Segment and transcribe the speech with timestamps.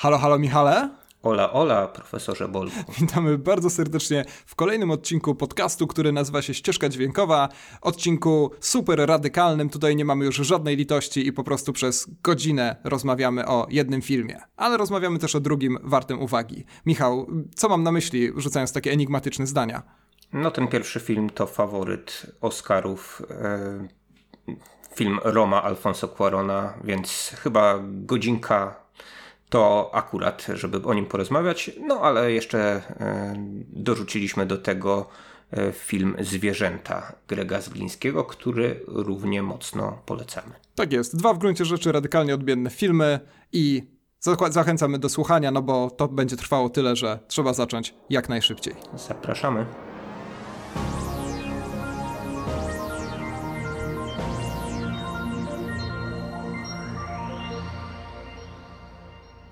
[0.00, 0.90] Halo, halo Michale.
[1.22, 2.92] Ola, ola, profesorze Bolku.
[3.00, 7.48] Witamy bardzo serdecznie w kolejnym odcinku podcastu, który nazywa się Ścieżka Dźwiękowa.
[7.82, 9.70] Odcinku super radykalnym.
[9.70, 14.40] Tutaj nie mamy już żadnej litości i po prostu przez godzinę rozmawiamy o jednym filmie.
[14.56, 16.64] Ale rozmawiamy też o drugim wartym uwagi.
[16.86, 19.82] Michał, co mam na myśli, rzucając takie enigmatyczne zdania?
[20.32, 23.22] No, ten pierwszy film to faworyt Oscarów.
[23.30, 23.88] E,
[24.94, 28.79] film Roma Alfonso Cuarona, więc chyba godzinka
[29.50, 31.70] to akurat, żeby o nim porozmawiać.
[31.86, 33.34] No ale jeszcze e,
[33.68, 35.08] dorzuciliśmy do tego
[35.50, 40.52] e, film Zwierzęta Grega Zglińskiego, który równie mocno polecamy.
[40.74, 41.16] Tak jest.
[41.16, 43.20] Dwa w gruncie rzeczy radykalnie odmienne filmy
[43.52, 43.82] i
[44.50, 48.74] zachęcamy do słuchania, no bo to będzie trwało tyle, że trzeba zacząć jak najszybciej.
[48.94, 49.89] Zapraszamy.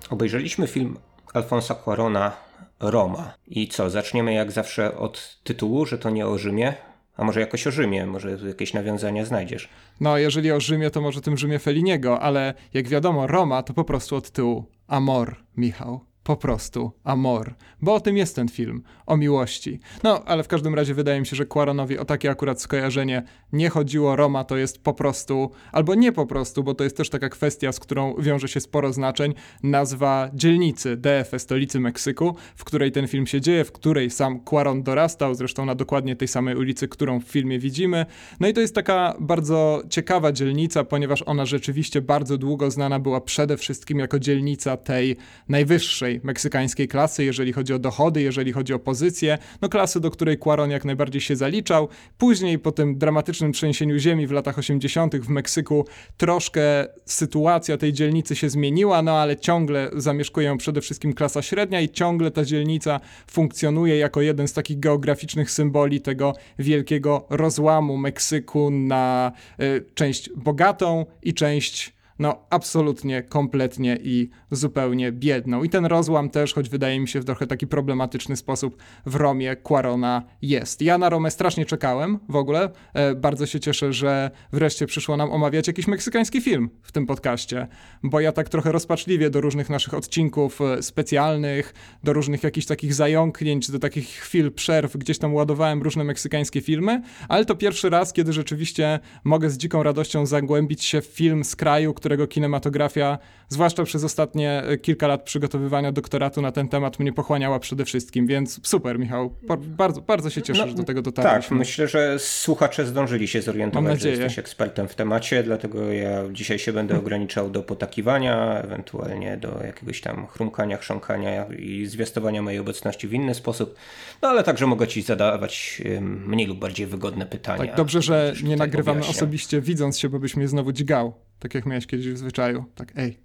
[0.09, 0.97] Obejrzeliśmy film
[1.33, 2.31] Alfonsa Cuarona
[2.79, 3.33] Roma.
[3.47, 6.73] I co, zaczniemy jak zawsze od tytułu, że to nie o Rzymie?
[7.17, 9.69] A może jakoś o Rzymie, może jakieś nawiązania znajdziesz.
[9.99, 13.83] No, jeżeli o Rzymie, to może tym Rzymie Feliniego, ale jak wiadomo, Roma to po
[13.83, 19.17] prostu od tyłu Amor, Michał po prostu amor, bo o tym jest ten film, o
[19.17, 19.79] miłości.
[20.03, 23.69] No, ale w każdym razie wydaje mi się, że Quaronowi o takie akurat skojarzenie nie
[23.69, 24.15] chodziło.
[24.15, 27.71] Roma to jest po prostu, albo nie po prostu, bo to jest też taka kwestia,
[27.71, 33.27] z którą wiąże się sporo znaczeń, nazwa dzielnicy DF, stolicy Meksyku, w której ten film
[33.27, 37.23] się dzieje, w której sam Quaron dorastał, zresztą na dokładnie tej samej ulicy, którą w
[37.23, 38.05] filmie widzimy.
[38.39, 43.21] No i to jest taka bardzo ciekawa dzielnica, ponieważ ona rzeczywiście bardzo długo znana była
[43.21, 48.79] przede wszystkim jako dzielnica tej najwyższej meksykańskiej klasy, jeżeli chodzi o dochody, jeżeli chodzi o
[48.79, 51.87] pozycję, no klasy, do której Quaron jak najbardziej się zaliczał.
[52.17, 55.15] Później po tym dramatycznym trzęsieniu ziemi w latach 80.
[55.15, 55.85] w Meksyku
[56.17, 56.61] troszkę
[57.05, 61.89] sytuacja tej dzielnicy się zmieniła, no ale ciągle zamieszkuje ją przede wszystkim klasa średnia i
[61.89, 69.31] ciągle ta dzielnica funkcjonuje jako jeden z takich geograficznych symboli tego wielkiego rozłamu Meksyku na
[69.61, 75.63] y, część bogatą i część no absolutnie, kompletnie i zupełnie biedną.
[75.63, 79.55] I ten rozłam też, choć wydaje mi się w trochę taki problematyczny sposób, w Romie
[79.55, 80.81] Quarona jest.
[80.81, 82.69] Ja na Romę strasznie czekałem w ogóle.
[82.93, 87.67] E, bardzo się cieszę, że wreszcie przyszło nam omawiać jakiś meksykański film w tym podcaście,
[88.03, 92.93] bo ja tak trochę rozpaczliwie do różnych naszych odcinków e, specjalnych, do różnych jakichś takich
[92.93, 98.13] zająknięć, do takich chwil przerw, gdzieś tam ładowałem różne meksykańskie filmy, ale to pierwszy raz,
[98.13, 103.17] kiedy rzeczywiście mogę z dziką radością zagłębić się w film z kraju, który którego kinematografia,
[103.49, 108.27] zwłaszcza przez ostatnie e, kilka lat przygotowywania doktoratu na ten temat, mnie pochłaniała przede wszystkim,
[108.27, 109.35] więc super, Michał.
[109.59, 111.49] Bardzo, bardzo się cieszę, no, że do tego dotarliśmy.
[111.49, 116.59] Tak, myślę, że słuchacze zdążyli się zorientować, że jesteś ekspertem w temacie, dlatego ja dzisiaj
[116.59, 123.07] się będę ograniczał do potakiwania, ewentualnie do jakiegoś tam chrumkania, chrząkania i zwiastowania mojej obecności
[123.07, 123.75] w inny sposób,
[124.21, 127.65] no ale także mogę ci zadawać mniej lub bardziej wygodne pytania.
[127.65, 131.28] Tak, dobrze, że nie nagrywamy osobiście widząc się, bo byś mnie znowu dźgał.
[131.39, 132.65] Tak jak miałeś kiedyś w zwyczaju.
[132.75, 133.17] Tak, ej,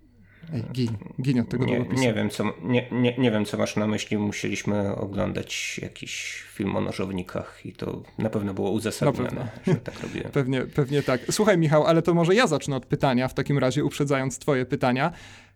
[0.52, 3.76] ej, gin, gin od tego nie, nie wiem, co, nie, nie, nie wiem, co masz
[3.76, 4.18] na myśli.
[4.18, 10.30] Musieliśmy oglądać jakiś film o nożownikach i to na pewno było uzasadnione, że tak robiłem.
[10.38, 11.20] pewnie, pewnie tak.
[11.30, 15.12] Słuchaj, Michał, ale to może ja zacznę od pytania, w takim razie uprzedzając twoje pytania.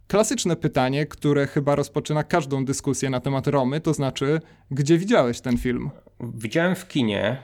[0.08, 4.40] Klasyczne pytanie, które chyba rozpoczyna każdą dyskusję na temat Romy, to znaczy,
[4.70, 5.90] gdzie widziałeś ten film?
[6.20, 7.42] Widziałem w kinie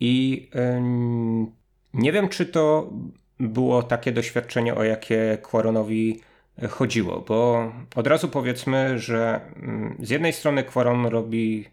[0.00, 1.52] i yy,
[1.94, 2.92] nie wiem, czy to
[3.40, 6.20] było takie doświadczenie, o jakie Quaronowi
[6.70, 11.68] chodziło, bo od razu powiedzmy, że mm, z jednej strony Quaron robi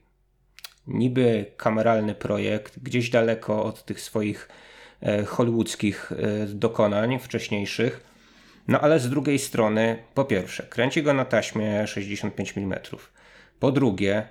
[0.88, 4.50] niby kameralny projekt gdzieś daleko od tych swoich
[5.02, 8.04] e, hollywoodzkich e, dokonań wcześniejszych,
[8.68, 12.80] no ale z drugiej strony, po pierwsze, kręci go na taśmie 65 mm.
[13.60, 14.28] Po drugie, e,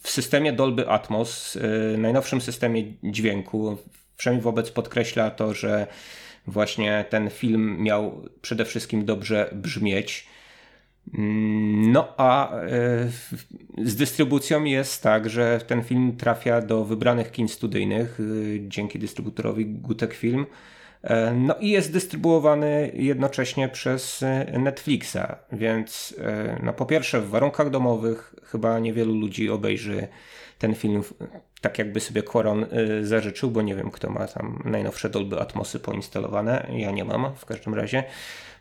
[0.00, 1.58] w systemie Dolby Atmos,
[1.98, 3.78] najnowszym systemie dźwięku,
[4.16, 5.86] Przynajmniej wobec podkreśla to, że
[6.46, 10.26] właśnie ten film miał przede wszystkim dobrze brzmieć.
[11.14, 12.68] Mm, no a e,
[13.84, 18.24] z dystrybucją jest tak, że ten film trafia do wybranych kin studyjnych e,
[18.68, 20.46] dzięki dystrybutorowi Gutek Film.
[21.06, 24.24] E, no i jest dystrybuowany jednocześnie przez
[24.58, 26.14] Netflixa, więc
[26.62, 30.08] no po pierwsze w warunkach domowych chyba niewielu ludzi obejrzy
[30.58, 31.02] ten film
[31.60, 32.66] tak jakby sobie Quaron
[33.02, 36.66] zażyczył, bo nie wiem kto ma tam najnowsze Dolby Atmosy poinstalowane.
[36.70, 38.04] Ja nie mam w każdym razie.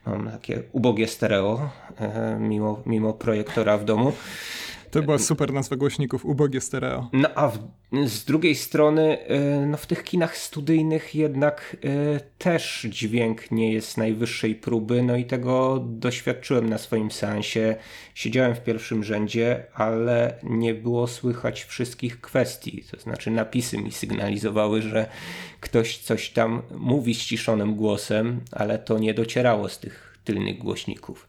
[0.06, 1.70] Mam takie ubogie stereo,
[2.40, 4.14] mimo, mimo projektora w domu.
[4.96, 7.10] To była super nazwa głośników, ubogie stereo.
[7.14, 7.60] No a w,
[8.08, 9.18] z drugiej strony,
[9.64, 15.16] y, no w tych kinach studyjnych jednak y, też dźwięk nie jest najwyższej próby, no
[15.16, 17.76] i tego doświadczyłem na swoim seansie.
[18.14, 24.82] Siedziałem w pierwszym rzędzie, ale nie było słychać wszystkich kwestii, to znaczy napisy mi sygnalizowały,
[24.82, 25.10] że
[25.60, 31.28] ktoś coś tam mówi ściszonym głosem, ale to nie docierało z tych tylnych głośników.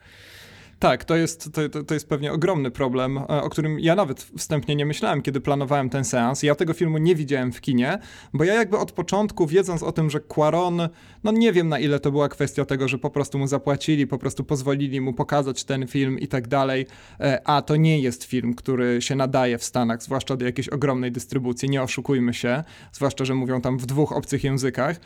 [0.79, 4.77] Tak, to jest, to, to jest pewnie ogromny problem, e, o którym ja nawet wstępnie
[4.77, 6.43] nie myślałem, kiedy planowałem ten seans.
[6.43, 7.99] Ja tego filmu nie widziałem w kinie,
[8.33, 10.89] bo ja jakby od początku, wiedząc o tym, że Quaron,
[11.25, 14.19] no nie wiem na ile to była kwestia tego, że po prostu mu zapłacili, po
[14.19, 16.87] prostu pozwolili mu pokazać ten film i tak dalej,
[17.21, 21.13] e, a to nie jest film, który się nadaje w Stanach, zwłaszcza do jakiejś ogromnej
[21.13, 24.97] dystrybucji, nie oszukujmy się, zwłaszcza, że mówią tam w dwóch obcych językach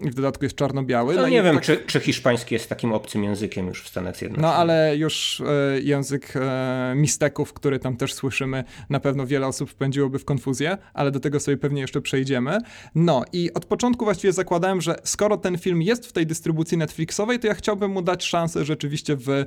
[0.00, 1.14] i w dodatku jest czarno-biały.
[1.14, 1.64] No, no nie wiem, tak...
[1.64, 4.50] czy, czy hiszpański jest takim obcym językiem już w Stanach Zjednoczonych.
[4.50, 9.70] No ale już e, język e, misteków, który tam też słyszymy, na pewno wiele osób
[9.70, 12.58] wpędziłoby w konfuzję, ale do tego sobie pewnie jeszcze przejdziemy.
[12.94, 17.38] No i od początku właściwie zakładałem, że skoro ten film jest w tej dystrybucji Netflixowej,
[17.38, 19.44] to ja chciałbym mu dać szansę rzeczywiście w e,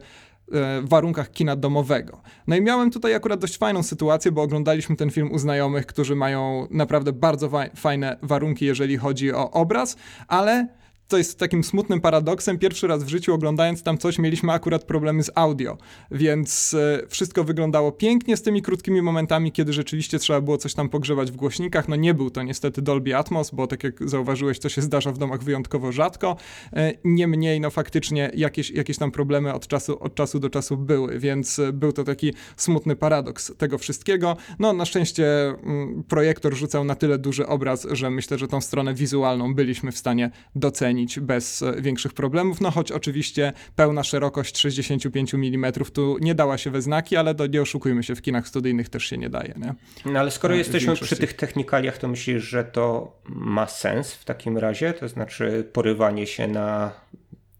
[0.83, 2.21] warunkach kina domowego.
[2.47, 6.15] No i miałem tutaj akurat dość fajną sytuację, bo oglądaliśmy ten film u znajomych, którzy
[6.15, 9.97] mają naprawdę bardzo fajne warunki, jeżeli chodzi o obraz,
[10.27, 10.67] ale
[11.07, 12.59] to jest takim smutnym paradoksem.
[12.59, 15.77] Pierwszy raz w życiu oglądając tam coś, mieliśmy akurat problemy z audio,
[16.11, 20.89] więc e, wszystko wyglądało pięknie z tymi krótkimi momentami, kiedy rzeczywiście trzeba było coś tam
[20.89, 21.87] pogrzebać w głośnikach.
[21.87, 25.17] No nie był to niestety Dolby Atmos, bo tak jak zauważyłeś, to się zdarza w
[25.17, 26.37] domach wyjątkowo rzadko.
[26.73, 31.19] E, niemniej, no faktycznie jakieś, jakieś tam problemy od czasu, od czasu do czasu były,
[31.19, 34.37] więc e, był to taki smutny paradoks tego wszystkiego.
[34.59, 38.93] No na szczęście mm, projektor rzucał na tyle duży obraz, że myślę, że tą stronę
[38.93, 45.33] wizualną byliśmy w stanie docenić bez e, większych problemów, no choć oczywiście pełna szerokość 65
[45.33, 48.89] mm tu nie dała się we znaki, ale do, nie oszukujmy się, w kinach studyjnych
[48.89, 49.53] też się nie daje.
[49.57, 49.73] Nie?
[50.11, 54.25] No ale skoro no, jesteśmy przy tych technikaliach, to myślisz, że to ma sens w
[54.25, 54.93] takim razie?
[54.93, 56.91] To znaczy porywanie się na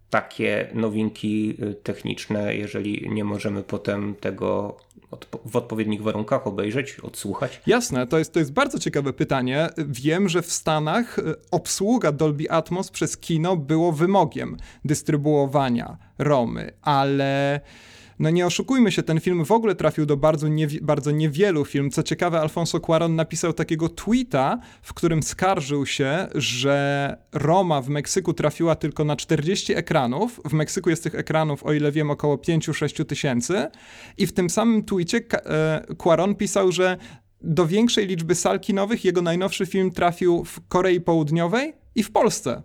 [0.10, 4.78] takie nowinki y, techniczne, jeżeli nie możemy potem tego
[5.46, 7.62] w odpowiednich warunkach obejrzeć, odsłuchać?
[7.68, 9.70] Jasne, to jest, to jest bardzo ciekawe pytanie.
[9.78, 17.62] Wiem, że w Stanach y, obsługa Dolby Atmos przez kino było wymogiem dystrybuowania Romy, ale
[18.20, 20.48] no nie oszukujmy się, ten film w ogóle trafił do bardzo,
[20.82, 21.92] bardzo niewielu film.
[21.92, 28.34] Co ciekawe, Alfonso Cuaron napisał takiego tweeta, w którym skarżył się, że Roma w Meksyku
[28.34, 30.42] trafiła tylko na 40 ekranów.
[30.46, 33.68] W Meksyku jest tych ekranów, o ile wiem, około 5-6 tysięcy.
[34.18, 36.98] I w tym samym tweetie e, Cuaron pisał, że
[37.42, 42.62] do większej liczby sal kinowych jego najnowszy film trafił w Korei Południowej i w Polsce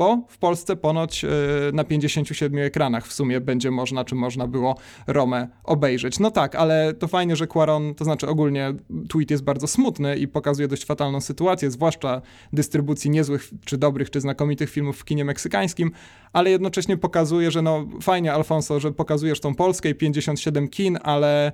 [0.00, 1.28] bo w Polsce ponoć e,
[1.72, 4.76] na 57 ekranach w sumie będzie można, czy można było
[5.06, 6.18] Romę obejrzeć.
[6.18, 8.74] No tak, ale to fajnie, że Quaron, to znaczy ogólnie
[9.08, 14.20] tweet jest bardzo smutny i pokazuje dość fatalną sytuację, zwłaszcza dystrybucji niezłych, czy dobrych, czy
[14.20, 15.90] znakomitych filmów w kinie meksykańskim,
[16.32, 21.52] ale jednocześnie pokazuje, że no fajnie Alfonso, że pokazujesz tą Polskę i 57 kin, ale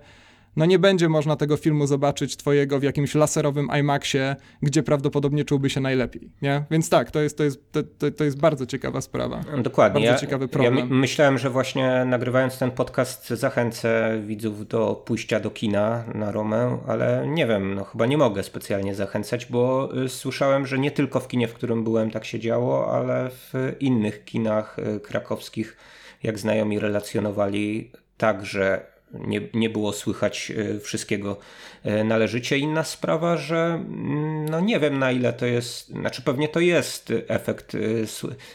[0.56, 5.70] no nie będzie można tego filmu zobaczyć twojego w jakimś laserowym IMAXie, gdzie prawdopodobnie czułby
[5.70, 6.64] się najlepiej, nie?
[6.70, 9.44] Więc tak, to jest, to jest, to, to jest bardzo ciekawa sprawa.
[9.58, 10.00] Dokładnie.
[10.00, 10.78] Bardzo ja, ciekawy problem.
[10.78, 16.78] Ja myślałem, że właśnie nagrywając ten podcast zachęcę widzów do pójścia do kina na Romę,
[16.86, 21.20] ale nie wiem, no chyba nie mogę specjalnie zachęcać, bo y, słyszałem, że nie tylko
[21.20, 25.76] w kinie, w którym byłem tak się działo, ale w innych kinach y, krakowskich,
[26.22, 31.38] jak znajomi relacjonowali, także nie, nie było słychać e, wszystkiego
[31.84, 32.58] e, należycie.
[32.58, 37.12] Inna sprawa, że mm, no nie wiem na ile to jest, znaczy pewnie to jest
[37.28, 37.78] efekt e,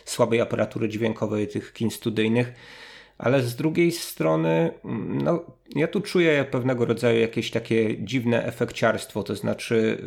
[0.06, 2.54] słabej aparatury dźwiękowej tych kin studyjnych,
[3.18, 9.24] ale z drugiej strony mm, no, ja tu czuję pewnego rodzaju jakieś takie dziwne efekciarstwo,
[9.24, 9.98] to znaczy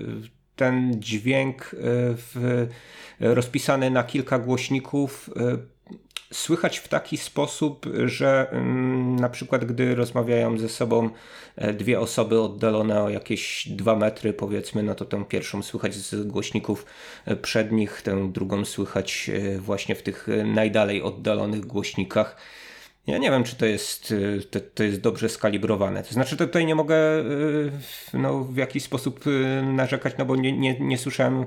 [0.56, 1.70] ten dźwięk
[2.16, 2.66] w,
[3.20, 5.30] rozpisany na kilka głośników
[6.34, 11.10] słychać w taki sposób, że mm, na przykład gdy rozmawiają ze sobą
[11.56, 16.26] e, dwie osoby oddalone o jakieś dwa metry powiedzmy, no to tę pierwszą słychać z
[16.26, 16.86] głośników
[17.24, 22.36] e, przednich, tę drugą słychać e, właśnie w tych najdalej oddalonych głośnikach.
[23.06, 26.02] Ja nie wiem, czy to jest, y, to, to jest dobrze skalibrowane.
[26.02, 27.70] To znaczy, to tutaj nie mogę y,
[28.14, 31.46] no, w jakiś sposób y, narzekać, no bo nie, nie, nie słyszałem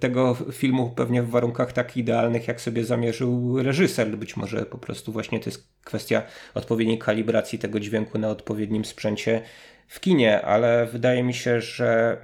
[0.00, 4.16] tego filmu pewnie w warunkach tak idealnych, jak sobie zamierzył reżyser.
[4.16, 6.22] Być może po prostu właśnie to jest kwestia
[6.54, 9.42] odpowiedniej kalibracji tego dźwięku na odpowiednim sprzęcie
[9.88, 12.16] w kinie, ale wydaje mi się, że,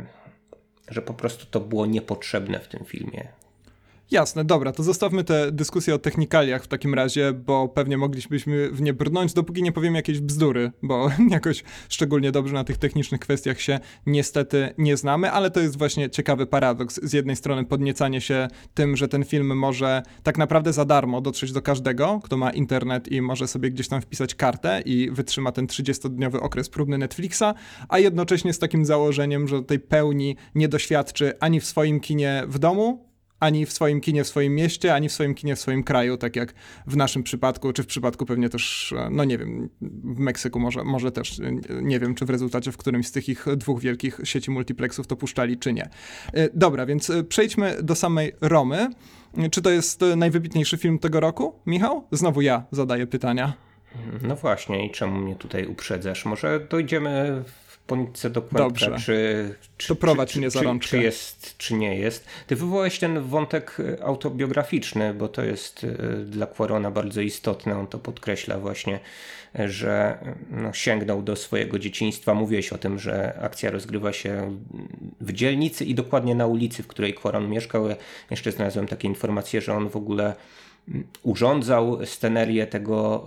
[0.88, 3.28] że po prostu to było niepotrzebne w tym filmie.
[4.10, 8.80] Jasne, dobra, to zostawmy tę dyskusję o technikaliach w takim razie, bo pewnie moglibyśmy w
[8.80, 13.60] nie brnąć, dopóki nie powiemy jakieś bzdury, bo jakoś szczególnie dobrze na tych technicznych kwestiach
[13.60, 17.00] się niestety nie znamy, ale to jest właśnie ciekawy paradoks.
[17.02, 21.52] Z jednej strony podniecanie się tym, że ten film może tak naprawdę za darmo dotrzeć
[21.52, 25.66] do każdego, kto ma internet i może sobie gdzieś tam wpisać kartę i wytrzyma ten
[25.66, 27.54] 30-dniowy okres próbny Netflixa,
[27.88, 32.58] a jednocześnie z takim założeniem, że tej pełni nie doświadczy ani w swoim kinie w
[32.58, 33.07] domu,
[33.40, 36.36] ani w swoim kinie w swoim mieście, ani w swoim kinie w swoim kraju, tak
[36.36, 36.54] jak
[36.86, 39.68] w naszym przypadku, czy w przypadku pewnie też, no nie wiem,
[40.04, 41.40] w Meksyku może, może też,
[41.82, 45.16] nie wiem, czy w rezultacie w którymś z tych ich dwóch wielkich sieci multiplexów to
[45.16, 45.88] puszczali, czy nie.
[46.32, 48.88] E, dobra, więc e, przejdźmy do samej Romy.
[49.50, 52.04] Czy to jest najwybitniejszy film tego roku, Michał?
[52.12, 53.52] Znowu ja zadaję pytania.
[54.22, 56.24] No właśnie, i czemu mnie tutaj uprzedzasz?
[56.24, 57.44] Może dojdziemy
[57.88, 60.90] poniczce do kłębka, czy, czy, to czy, mnie za rączkę.
[60.90, 62.26] Czy, jest, czy nie jest.
[62.46, 67.78] Ty wywołałeś ten wątek e, autobiograficzny, bo to jest e, dla Quarona bardzo istotne.
[67.78, 69.00] On to podkreśla właśnie,
[69.58, 70.18] e, że
[70.50, 72.34] no, sięgnął do swojego dzieciństwa.
[72.34, 74.56] Mówiłeś o tym, że akcja rozgrywa się
[75.20, 77.88] w dzielnicy i dokładnie na ulicy, w której Quaron mieszkał.
[77.88, 77.96] Ja
[78.30, 80.34] jeszcze znalazłem takie informacje, że on w ogóle
[81.22, 83.24] urządzał scenerię tego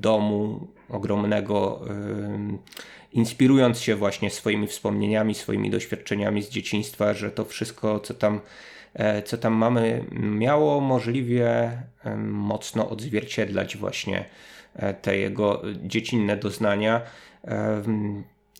[0.00, 1.80] domu ogromnego
[3.12, 8.40] inspirując się właśnie swoimi wspomnieniami, swoimi doświadczeniami z dzieciństwa, że to wszystko, co tam,
[8.94, 11.70] e, co tam mamy, miało możliwie
[12.26, 14.24] mocno odzwierciedlać właśnie
[14.76, 17.00] e, te jego dziecinne doznania.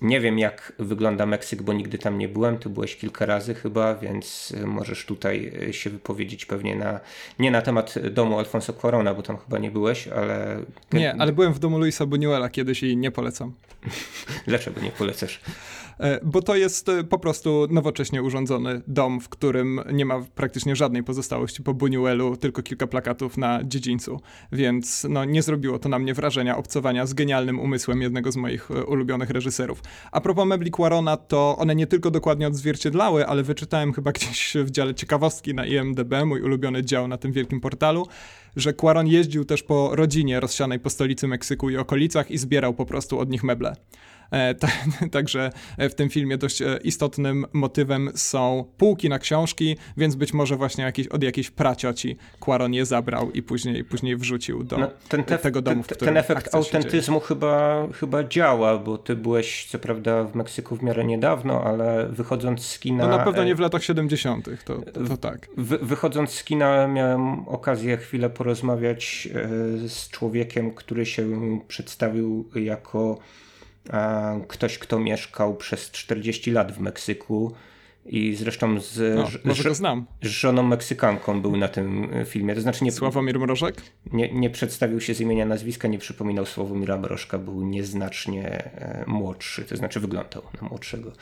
[0.03, 2.59] Nie wiem, jak wygląda Meksyk, bo nigdy tam nie byłem.
[2.59, 7.01] Ty byłeś kilka razy chyba, więc y, możesz tutaj y, się wypowiedzieć pewnie na,
[7.39, 10.59] nie na temat domu Alfonso Cuarona, bo tam chyba nie byłeś, ale...
[10.93, 13.53] Nie, ale byłem w domu Luisa Buñuela kiedyś i nie polecam.
[14.47, 15.41] Dlaczego nie polecasz?
[15.99, 20.77] E, bo to jest e, po prostu nowocześnie urządzony dom, w którym nie ma praktycznie
[20.77, 24.21] żadnej pozostałości po Buñuelu, tylko kilka plakatów na dziedzińcu,
[24.53, 28.71] więc no, nie zrobiło to na mnie wrażenia obcowania z genialnym umysłem jednego z moich
[28.71, 29.83] ulubionych reżyserów.
[30.13, 34.71] A propos mebli Quarona, to one nie tylko dokładnie odzwierciedlały, ale wyczytałem chyba gdzieś w
[34.71, 38.07] dziale ciekawostki na IMDB, mój ulubiony dział na tym wielkim portalu,
[38.57, 42.87] że Quaron jeździł też po rodzinie rozsianej po stolicy Meksyku i okolicach i zbierał po
[42.87, 43.77] prostu od nich meble.
[44.33, 44.55] E,
[45.11, 50.57] także w tym filmie dość e, istotnym motywem są półki na książki, więc być może
[50.57, 55.25] właśnie jakieś, od jakiejś pracioci Quaron je zabrał i później, później wrzucił do no, ten
[55.25, 59.79] tef, tego domu, w którym Ten efekt autentyzmu chyba, chyba działa, bo ty byłeś co
[59.79, 63.09] prawda w Meksyku w miarę niedawno, ale wychodząc z kina...
[63.09, 64.49] No na pewno nie w latach 70.
[64.65, 65.49] To, to, to tak.
[65.57, 71.29] Wy, wychodząc z kina miałem okazję chwilę porozmawiać e, z człowiekiem, który się
[71.69, 73.19] przedstawił jako
[74.49, 77.55] ktoś, kto mieszkał przez 40 lat w Meksyku
[78.07, 80.07] i zresztą z, no, może znam.
[80.23, 82.55] z żoną Meksykanką był na tym filmie.
[82.55, 83.83] To znaczy nie, Sławomir Mrożek?
[84.13, 89.65] Nie, nie przedstawił się z imienia nazwiska, nie przypominał Sławomira Mrożka, był nieznacznie e, młodszy,
[89.65, 91.13] to znaczy wyglądał na młodszego.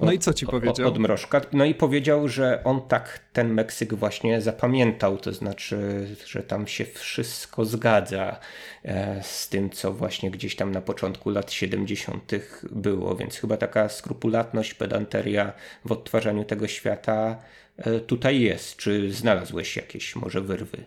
[0.00, 0.88] No i co ci powiedział?
[0.88, 1.40] Od Mrożka.
[1.52, 6.84] No i powiedział, że on tak ten Meksyk właśnie zapamiętał, to znaczy, że tam się
[6.84, 8.40] wszystko zgadza
[8.84, 12.32] e, z tym, co właśnie gdzieś tam na początku lat 70.
[12.70, 15.52] było, więc chyba taka skrupulatność, pedanteria
[15.84, 17.36] w odtwarzaniu tego świata
[17.76, 18.76] e, tutaj jest.
[18.76, 20.84] Czy znalazłeś jakieś może wyrwy?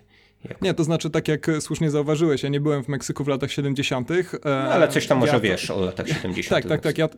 [0.50, 0.62] Jak...
[0.62, 4.12] Nie, to znaczy tak jak słusznie zauważyłeś, ja nie byłem w Meksyku w latach 70.
[4.12, 4.16] E,
[4.46, 5.76] no, ale coś tam może ja wiesz to...
[5.76, 6.50] o latach 70.
[6.50, 6.98] tak, tak, tak.
[6.98, 7.10] Ja,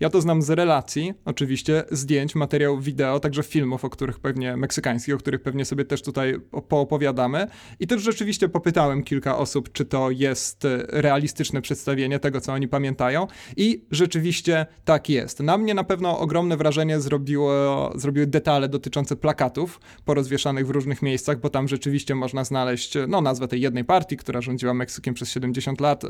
[0.00, 5.14] ja to znam z relacji, oczywiście, zdjęć, materiałów wideo, także filmów, o których pewnie, meksykańskich,
[5.14, 7.46] o których pewnie sobie też tutaj poopowiadamy.
[7.80, 12.68] I też rzeczywiście popytałem kilka osób, czy to jest e, realistyczne przedstawienie tego, co oni
[12.68, 13.26] pamiętają.
[13.56, 15.40] I rzeczywiście tak jest.
[15.40, 21.40] Na mnie na pewno ogromne wrażenie zrobiło, zrobiły detale dotyczące plakatów porozwieszanych w różnych miejscach,
[21.40, 25.80] bo tam rzeczywiście można znaleźć, no, nazwę tej jednej partii, która rządziła Meksykiem przez 70
[25.80, 26.02] lat.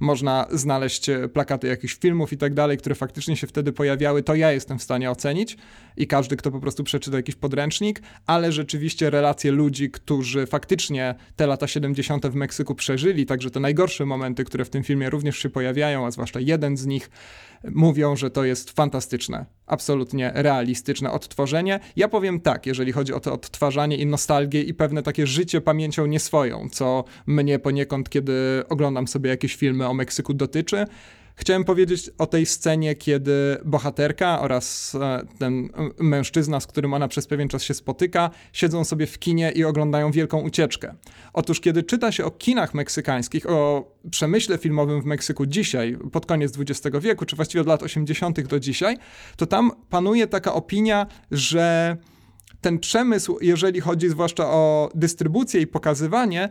[0.00, 4.52] można znaleźć plakaty jakichś filmów i tak dalej, które faktycznie się wtedy pojawiały, to ja
[4.52, 5.56] jestem w stanie ocenić
[5.96, 11.46] i każdy, kto po prostu przeczyta jakiś podręcznik, ale rzeczywiście relacje ludzi, którzy faktycznie te
[11.46, 12.26] lata 70.
[12.26, 16.10] w Meksyku przeżyli, także te najgorsze momenty, które w tym filmie również się pojawiają, a
[16.10, 17.10] zwłaszcza jeden z nich,
[17.70, 21.80] mówią, że to jest fantastyczne, absolutnie realistyczne odtworzenie.
[21.96, 26.06] Ja powiem tak, jeżeli chodzi o to odtwarzanie i nostalgię i pewne takie życie pamięcią
[26.06, 30.86] nieswoją, co mnie poniekąd, kiedy oglądam sobie jakieś filmy o Meksyku dotyczy,
[31.36, 37.26] Chciałem powiedzieć o tej scenie, kiedy bohaterka oraz e, ten mężczyzna, z którym ona przez
[37.26, 40.94] pewien czas się spotyka, siedzą sobie w kinie i oglądają wielką ucieczkę.
[41.32, 46.58] Otóż, kiedy czyta się o kinach meksykańskich, o przemyśle filmowym w Meksyku dzisiaj, pod koniec
[46.58, 48.40] XX wieku, czy właściwie od lat 80.
[48.40, 48.96] do dzisiaj,
[49.36, 51.96] to tam panuje taka opinia, że
[52.60, 56.48] ten przemysł, jeżeli chodzi zwłaszcza o dystrybucję i pokazywanie,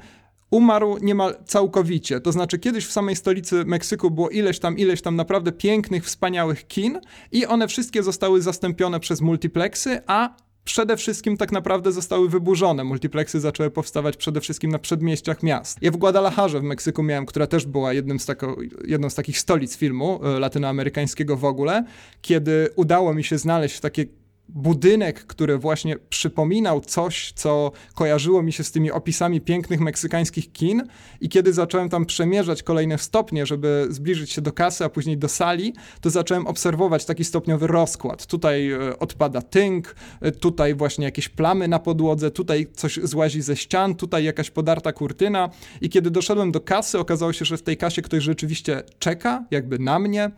[0.53, 2.19] umarł niemal całkowicie.
[2.19, 6.67] To znaczy, kiedyś w samej stolicy Meksyku było ileś tam, ileś tam naprawdę pięknych, wspaniałych
[6.67, 6.99] kin
[7.31, 12.83] i one wszystkie zostały zastąpione przez multiplexy, a przede wszystkim tak naprawdę zostały wyburzone.
[12.83, 15.77] Multiplexy zaczęły powstawać przede wszystkim na przedmieściach miast.
[15.81, 18.55] Ja w Guadalajarze w Meksyku miałem, która też była jednym z tako,
[18.85, 21.85] jedną z takich stolic filmu e, latynoamerykańskiego w ogóle,
[22.21, 24.05] kiedy udało mi się znaleźć takie
[24.49, 30.83] budynek, który właśnie przypominał coś, co kojarzyło mi się z tymi opisami pięknych meksykańskich kin.
[31.21, 35.29] I kiedy zacząłem tam przemierzać kolejne stopnie, żeby zbliżyć się do kasy, a później do
[35.29, 38.25] sali, to zacząłem obserwować taki stopniowy rozkład.
[38.25, 43.55] Tutaj e, odpada tynk, e, tutaj właśnie jakieś plamy na podłodze, tutaj coś złazi ze
[43.55, 45.49] ścian, tutaj jakaś podarta kurtyna.
[45.81, 49.79] I kiedy doszedłem do kasy, okazało się, że w tej kasie ktoś rzeczywiście czeka, jakby
[49.79, 50.31] na mnie,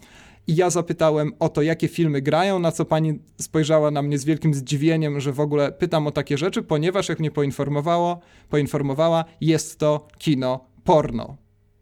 [0.47, 4.25] i ja zapytałem o to, jakie filmy grają, na co pani spojrzała na mnie z
[4.25, 9.79] wielkim zdziwieniem, że w ogóle pytam o takie rzeczy, ponieważ jak mnie poinformowało, poinformowała, jest
[9.79, 11.37] to kino porno.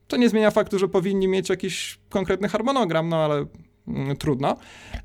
[0.08, 3.46] To nie zmienia faktu, że powinni mieć jakiś konkretny harmonogram, no ale
[3.88, 4.58] mm, trudno.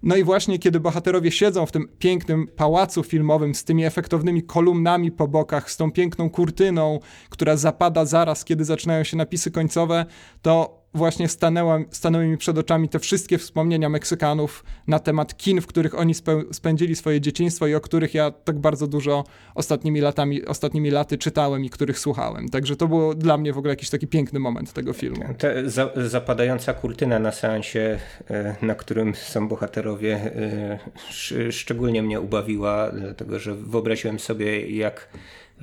[0.03, 5.12] No i właśnie kiedy bohaterowie siedzą w tym pięknym pałacu filmowym z tymi efektownymi kolumnami
[5.12, 6.99] po bokach, z tą piękną kurtyną,
[7.31, 10.07] która zapada zaraz, kiedy zaczynają się napisy końcowe,
[10.43, 15.66] to właśnie stanęła, stanęły mi przed oczami te wszystkie wspomnienia Meksykanów na temat kin, w
[15.66, 16.14] których oni
[16.52, 21.64] spędzili swoje dzieciństwo i o których ja tak bardzo dużo ostatnimi latami, ostatnimi laty czytałem
[21.64, 22.49] i których słuchałem.
[22.49, 25.25] Także to było dla mnie w ogóle jakiś taki piękny moment tego filmu.
[25.38, 27.99] Ta za, zapadająca kurtyna na seansie,
[28.30, 35.09] e, na którym są bohaterowie, e, szczególnie mnie ubawiła, dlatego że wyobraziłem sobie, jak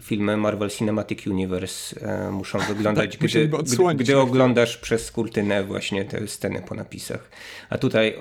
[0.01, 3.49] filmy Marvel Cinematic Universe e, muszą wyglądać, tak, gdy,
[3.95, 7.29] gdy, oglądasz przez kurtynę właśnie te sceny po napisach.
[7.69, 8.15] A tutaj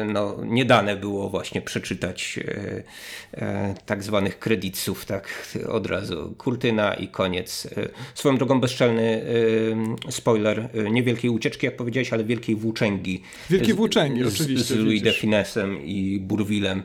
[0.00, 2.40] e, no, nie dane było właśnie przeczytać
[3.32, 6.34] e, tak zwanych kredytów, tak od razu.
[6.38, 7.68] Kurtyna i koniec.
[8.14, 9.22] Swoją drogą bezczelny
[10.10, 13.22] spoiler, niewielkiej ucieczki, jak powiedziałeś, ale wielkiej włóczęgi.
[13.50, 14.74] Wielkiej włóczęgi, z, oczywiście.
[14.74, 16.82] Z Louis de Finesem i Burwillem.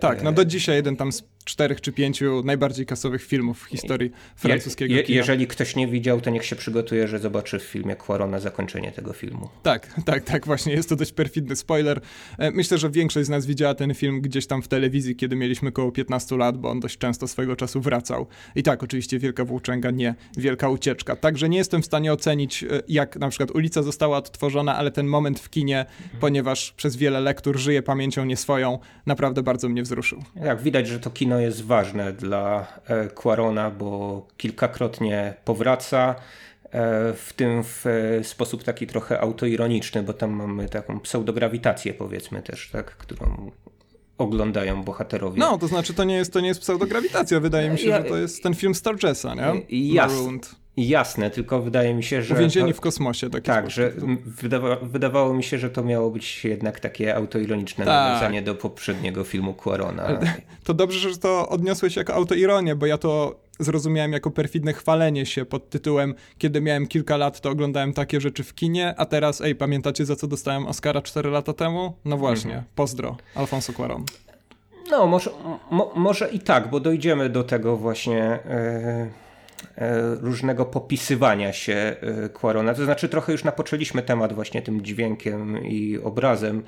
[0.00, 1.12] Tak, no do dzisiaj jeden tam
[1.50, 6.20] czterech czy pięciu najbardziej kasowych filmów w historii francuskiego je, je, Jeżeli ktoś nie widział,
[6.20, 9.48] to niech się przygotuje, że zobaczy w filmie Quarona zakończenie tego filmu.
[9.62, 10.72] Tak, tak, tak, właśnie.
[10.72, 12.00] Jest to dość perfidny spoiler.
[12.38, 15.68] E, myślę, że większość z nas widziała ten film gdzieś tam w telewizji, kiedy mieliśmy
[15.68, 18.26] około 15 lat, bo on dość często swego czasu wracał.
[18.54, 21.16] I tak, oczywiście Wielka Włóczęga, nie Wielka Ucieczka.
[21.16, 25.06] Także nie jestem w stanie ocenić, e, jak na przykład ulica została odtworzona, ale ten
[25.06, 25.86] moment w kinie,
[26.20, 30.22] ponieważ przez wiele lektur żyje pamięcią nie swoją, naprawdę bardzo mnie wzruszył.
[30.44, 36.14] Jak widać, że to kino jest ważne dla e, Quarona, bo kilkakrotnie powraca.
[36.64, 42.42] E, w tym w e, sposób taki trochę autoironiczny, bo tam mamy taką pseudograwitację, powiedzmy
[42.42, 43.50] też, tak, którą
[44.18, 45.38] oglądają bohaterowie.
[45.38, 47.40] No, to znaczy to nie jest, to nie jest pseudograwitacja.
[47.40, 49.62] Wydaje mi się, ja, że to jest ten film Stargessa, nie?
[49.94, 50.38] Jasne.
[50.76, 52.34] Jasne, tylko wydaje mi się, że.
[52.34, 53.30] Uwięzieni to, w kosmosie.
[53.30, 53.92] Taki tak, że
[54.24, 58.08] wydawa, wydawało mi się, że to miało być jednak takie autoironiczne tak.
[58.08, 60.08] nawiązanie do poprzedniego filmu Quarona.
[60.64, 65.44] To dobrze, że to odniosłeś jako autoironię, bo ja to zrozumiałem jako perfidne chwalenie się
[65.44, 69.54] pod tytułem Kiedy miałem kilka lat, to oglądałem takie rzeczy w kinie, a teraz, ej,
[69.54, 71.92] pamiętacie za co dostałem Oscara 4 lata temu?
[72.04, 72.64] No właśnie, mhm.
[72.74, 74.04] pozdro, Alfonso Cuarón.
[74.90, 75.30] No, może,
[75.70, 78.38] mo, może i tak, bo dojdziemy do tego właśnie.
[78.44, 79.29] Yy
[80.20, 81.96] różnego popisywania się
[82.32, 82.74] Quarona.
[82.74, 86.62] To znaczy trochę już napoczęliśmy temat właśnie tym dźwiękiem i obrazem,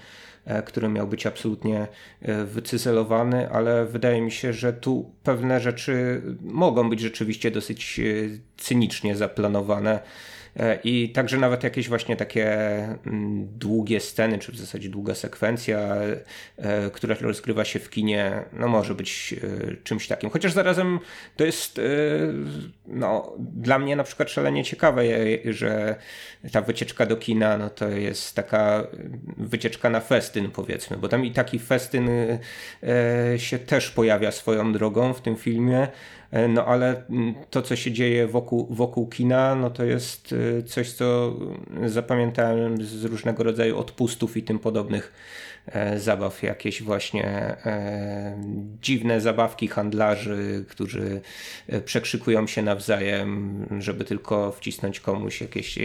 [0.45, 1.87] e, który miał być absolutnie
[2.23, 8.01] e, wycyzelowany, ale wydaje mi się, że tu pewne rzeczy mogą być rzeczywiście dosyć
[8.57, 10.42] cynicznie zaplanowane E,
[10.85, 12.53] I także nawet jakieś właśnie takie
[13.07, 15.79] mm, długie sceny, czy w zasadzie długa sekwencja,
[16.57, 20.31] e, która rozgrywa się w kinie, no może być e, czymś takim.
[20.31, 20.99] Chociaż zarazem
[21.37, 21.81] to jest
[22.87, 25.03] no, dla mnie na przykład szalenie ciekawe,
[25.45, 25.97] że
[26.53, 28.87] ta wycieczka do kina no to jest taka
[29.37, 32.09] wycieczka na festyn powiedzmy, bo tam i taki festyn
[33.37, 35.88] się też pojawia swoją drogą w tym filmie.
[36.33, 40.62] E, no ale mm, to, co się dzieje wokół, wokół kina, no to jest e,
[40.62, 41.37] coś, co
[41.87, 45.12] zapamiętałem z różnego rodzaju odpustów i tym podobnych
[45.66, 48.42] e, zabaw, jakieś właśnie e,
[48.83, 51.21] dziwne zabawki handlarzy, którzy
[51.85, 55.79] przekrzykują się nawzajem, żeby tylko wcisnąć komuś jakieś,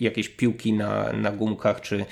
[0.00, 2.04] jakieś piłki na, na gumkach, czy,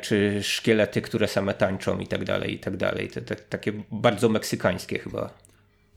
[0.00, 3.08] czy szkielety, które same tańczą i tak dalej, i tak dalej.
[3.08, 5.47] Te, te, takie bardzo meksykańskie chyba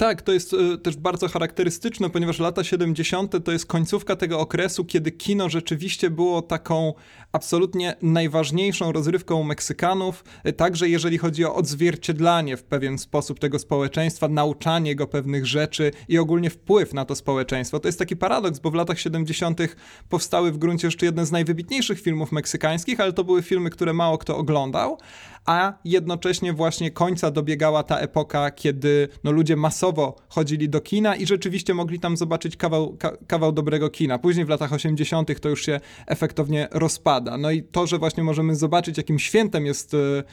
[0.01, 3.43] Tak, to jest y, też bardzo charakterystyczne, ponieważ lata 70.
[3.45, 6.93] to jest końcówka tego okresu, kiedy kino rzeczywiście było taką
[7.31, 14.27] absolutnie najważniejszą rozrywką Meksykanów, y, także jeżeli chodzi o odzwierciedlanie w pewien sposób tego społeczeństwa,
[14.27, 17.79] nauczanie go pewnych rzeczy i ogólnie wpływ na to społeczeństwo.
[17.79, 19.59] To jest taki paradoks, bo w latach 70.
[20.09, 24.17] powstały w gruncie rzeczy jedne z najwybitniejszych filmów meksykańskich, ale to były filmy, które mało
[24.17, 24.97] kto oglądał,
[25.45, 31.25] a jednocześnie właśnie końca dobiegała ta epoka, kiedy no, ludzie masowo chodzili do kina i
[31.25, 34.19] rzeczywiście mogli tam zobaczyć kawał, ka, kawał dobrego kina.
[34.19, 35.39] Później w latach 80.
[35.41, 37.37] to już się efektownie rozpada.
[37.37, 39.93] No i to, że właśnie możemy zobaczyć, jakim świętem jest.
[39.93, 40.23] Yy,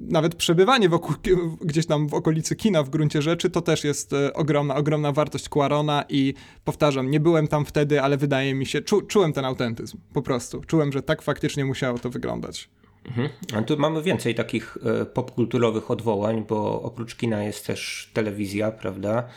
[0.00, 1.16] nawet przebywanie wokół,
[1.60, 5.48] gdzieś tam w okolicy kina w gruncie rzeczy, to też jest e, ogromna, ogromna wartość
[5.48, 9.98] Quarona i powtarzam, nie byłem tam wtedy, ale wydaje mi się, czu, czułem ten autentyzm,
[10.12, 10.60] po prostu.
[10.60, 12.70] Czułem, że tak faktycznie musiało to wyglądać.
[13.04, 13.28] Mhm.
[13.56, 19.28] A tu mamy więcej takich e, popkulturowych odwołań, bo oprócz kina jest też telewizja, prawda?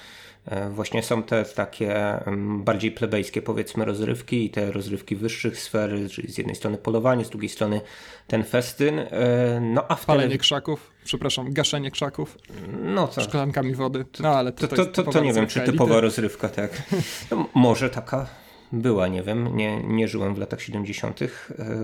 [0.45, 2.19] E, właśnie są te takie
[2.58, 7.30] bardziej plebejskie, powiedzmy, rozrywki i te rozrywki wyższych sfer, czyli z jednej strony polowanie, z
[7.30, 7.82] drugiej strony
[8.28, 8.99] ten festyn.
[8.99, 10.38] E, no a w Palenie tele...
[10.38, 12.38] krzaków, przepraszam, gaszenie krzaków.
[12.84, 13.21] No to.
[13.21, 14.06] Szklankami wody.
[14.19, 16.84] No ale to, to, to, to nie wiem, czy typowa rozrywka, tak.
[17.32, 18.42] No, może taka
[18.74, 21.28] była, nie wiem, nie, nie żyłem w latach 70., e,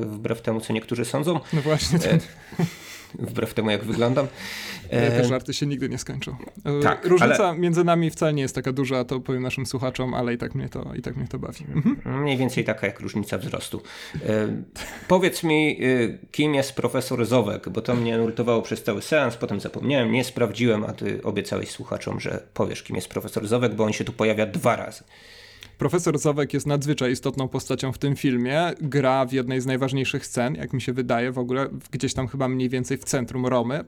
[0.06, 1.40] wbrew temu, co niektórzy sądzą.
[1.54, 2.00] No właśnie.
[2.00, 2.20] E,
[3.20, 4.28] wbrew temu, jak wyglądam.
[4.90, 6.36] Te żarty się nigdy nie skończą.
[6.66, 7.60] E, tak, Różnica ale...
[7.60, 10.70] między nami wcale nie jest taka duża, to powiem naszym słuchaczom, ale i tak mnie
[10.70, 11.66] to, i tak mnie to bawi.
[11.76, 12.22] Mhm.
[12.22, 13.82] Mniej więcej taka jak różnica wzrostu.
[15.08, 15.80] powiedz mi,
[16.32, 20.84] kim jest profesor Zowek, bo to mnie nurtowało przez cały seans, potem zapomniałem, nie sprawdziłem,
[20.84, 24.46] a ty obiecałeś słuchaczom, że powiesz, kim jest profesor Zowek, bo on się tu pojawia
[24.46, 25.04] dwa razy.
[25.80, 28.74] Profesor Zowek jest nadzwyczaj istotną postacią w tym filmie.
[28.82, 32.48] Gra w jednej z najważniejszych scen, jak mi się wydaje, w ogóle gdzieś tam chyba
[32.48, 33.84] mniej więcej w centrum Romy.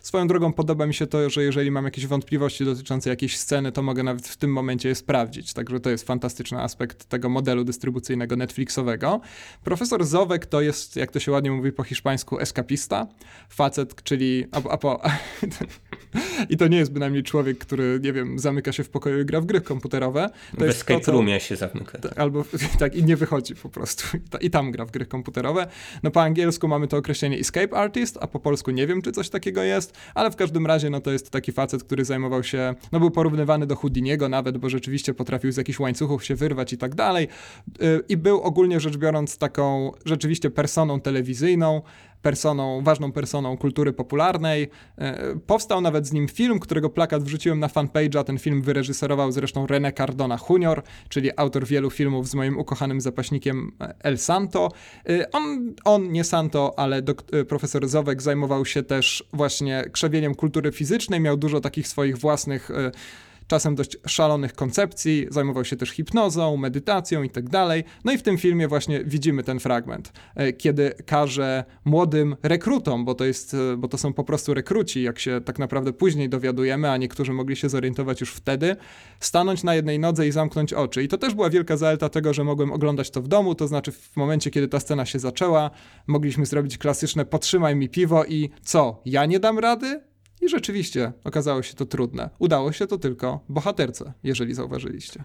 [0.00, 3.82] Swoją drogą podoba mi się to, że jeżeli mam jakieś wątpliwości dotyczące jakiejś sceny, to
[3.82, 5.52] mogę nawet w tym momencie je sprawdzić.
[5.52, 9.20] Także to jest fantastyczny aspekt tego modelu dystrybucyjnego Netflixowego.
[9.64, 13.06] Profesor Zowek to jest, jak to się ładnie mówi po hiszpańsku, eskapista.
[13.48, 14.44] Facet, czyli.
[14.52, 15.00] A, a po,
[16.48, 19.40] I to nie jest bynajmniej człowiek, który, nie wiem, zamyka się w pokoju i gra
[19.40, 20.30] w gry komputerowe.
[20.58, 21.98] To w escape roomie się zamyka.
[22.16, 22.44] Albo
[22.78, 24.16] tak, i nie wychodzi po prostu.
[24.16, 25.66] I, I tam gra w gry komputerowe.
[26.02, 29.28] No po angielsku mamy to określenie escape artist, a po polsku nie wiem, czy coś
[29.28, 33.00] takiego jest ale w każdym razie no to jest taki facet, który zajmował się, no
[33.00, 36.94] był porównywany do Houdiniego nawet, bo rzeczywiście potrafił z jakichś łańcuchów się wyrwać i tak
[36.94, 37.28] dalej
[37.82, 41.82] y, i był ogólnie rzecz biorąc taką rzeczywiście personą telewizyjną,
[42.22, 44.70] personą, ważną personą kultury popularnej.
[44.98, 48.24] E, powstał nawet z nim film, którego plakat wrzuciłem na fanpage'a.
[48.24, 53.72] Ten film wyreżyserował zresztą René Cardona Jr., czyli autor wielu filmów z moim ukochanym zapaśnikiem
[53.80, 54.72] e, El Santo.
[55.08, 57.02] E, on, on nie Santo, ale
[57.48, 62.70] profesor Zowek zajmował się też właśnie krzewieniem kultury fizycznej, miał dużo takich swoich własnych
[63.46, 67.44] czasem dość szalonych koncepcji, zajmował się też hipnozą, medytacją i tak.
[68.04, 73.14] No i w tym filmie właśnie widzimy ten fragment, e, kiedy każe młodym rekrutom, bo
[73.14, 76.90] to jest, e, bo to są po prostu rekruci, jak się tak naprawdę później dowiadujemy,
[76.90, 78.76] a niektórzy mogli się zorientować już wtedy,
[79.20, 81.02] stanąć na jednej nodze i zamknąć oczy.
[81.02, 83.92] I to też była wielka zaleta tego, że mogłem oglądać to w domu, to znaczy
[83.92, 85.70] w momencie, kiedy ta scena się zaczęła,
[86.06, 90.00] mogliśmy zrobić klasyczne potrzymaj mi piwo i co, ja nie dam rady?
[90.40, 92.30] I rzeczywiście okazało się to trudne.
[92.38, 95.24] Udało się to tylko bohaterce, jeżeli zauważyliście.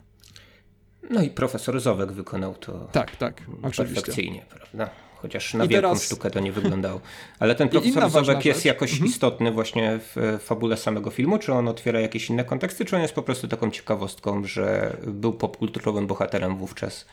[1.09, 3.41] No i profesor Zowek wykonał to tak, tak,
[3.77, 4.89] perfekcyjnie, prawda?
[5.15, 6.03] Chociaż na I wielką teraz...
[6.03, 7.01] sztukę to nie wyglądało.
[7.39, 9.09] Ale ten profesor Zowek jest jakoś mhm.
[9.09, 11.37] istotny właśnie w fabule samego filmu?
[11.37, 15.33] Czy on otwiera jakieś inne konteksty, czy on jest po prostu taką ciekawostką, że był
[15.33, 17.05] popkulturowym bohaterem wówczas?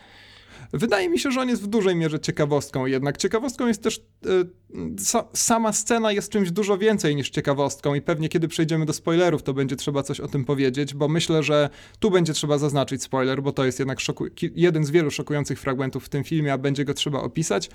[0.73, 4.01] Wydaje mi się, że on jest w dużej mierze ciekawostką, jednak ciekawostką jest też
[4.97, 9.43] sa, sama scena jest czymś dużo więcej niż ciekawostką i pewnie kiedy przejdziemy do spoilerów,
[9.43, 13.43] to będzie trzeba coś o tym powiedzieć, bo myślę, że tu będzie trzeba zaznaczyć spoiler,
[13.43, 13.99] bo to jest jednak
[14.55, 17.69] jeden z wielu szokujących fragmentów w tym filmie, a będzie go trzeba opisać.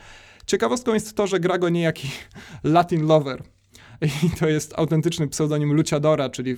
[0.46, 2.10] Ciekawostką jest to, że gra go niejaki
[2.64, 3.42] Latin Lover.
[4.22, 6.56] I to jest autentyczny pseudonim Luciadora, czyli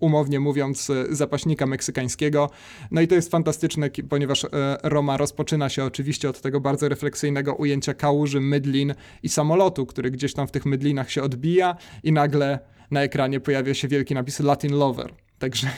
[0.00, 2.50] umownie mówiąc, e, zapaśnika meksykańskiego.
[2.90, 4.48] No i to jest fantastyczne, ponieważ e,
[4.82, 10.34] Roma rozpoczyna się oczywiście od tego bardzo refleksyjnego ujęcia kałuży, mydlin i samolotu, który gdzieś
[10.34, 12.58] tam w tych mydlinach się odbija i nagle
[12.90, 15.25] na ekranie pojawia się wielki napis Latin Lover.
[15.38, 15.70] Także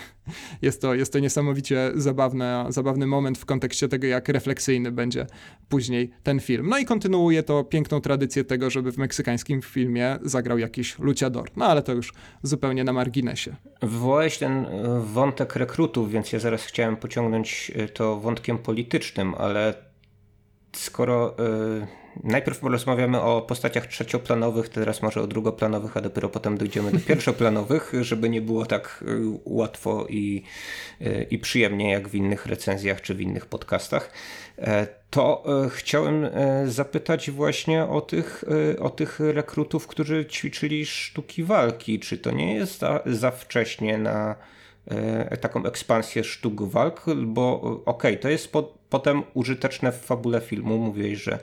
[0.62, 5.26] jest to, jest to niesamowicie zabawne, zabawny moment w kontekście tego, jak refleksyjny będzie
[5.68, 6.68] później ten film.
[6.68, 11.50] No i kontynuuje to piękną tradycję tego, żeby w meksykańskim filmie zagrał jakiś luciador.
[11.56, 13.56] No ale to już zupełnie na marginesie.
[13.82, 19.74] Wywołałeś ten e, wątek rekrutów, więc ja zaraz chciałem pociągnąć e, to wątkiem politycznym, ale
[20.76, 21.86] skoro y,
[22.24, 27.92] najpierw rozmawiamy o postaciach trzecioplanowych, teraz może o drugoplanowych, a dopiero potem dojdziemy do pierwszoplanowych,
[28.00, 30.42] żeby nie było tak y, łatwo i,
[31.00, 34.10] y, i przyjemnie jak w innych recenzjach czy w innych podcastach,
[34.58, 36.30] e, to e, chciałem e,
[36.66, 38.44] zapytać właśnie o tych,
[38.80, 42.00] o tych rekrutów, którzy ćwiczyli sztuki walki.
[42.00, 44.34] Czy to nie jest za, za wcześnie na
[45.40, 47.04] taką ekspansję sztuk walk?
[47.16, 50.78] Bo okej, okay, to jest po, potem użyteczne w fabule filmu.
[50.78, 51.38] Mówiłeś, że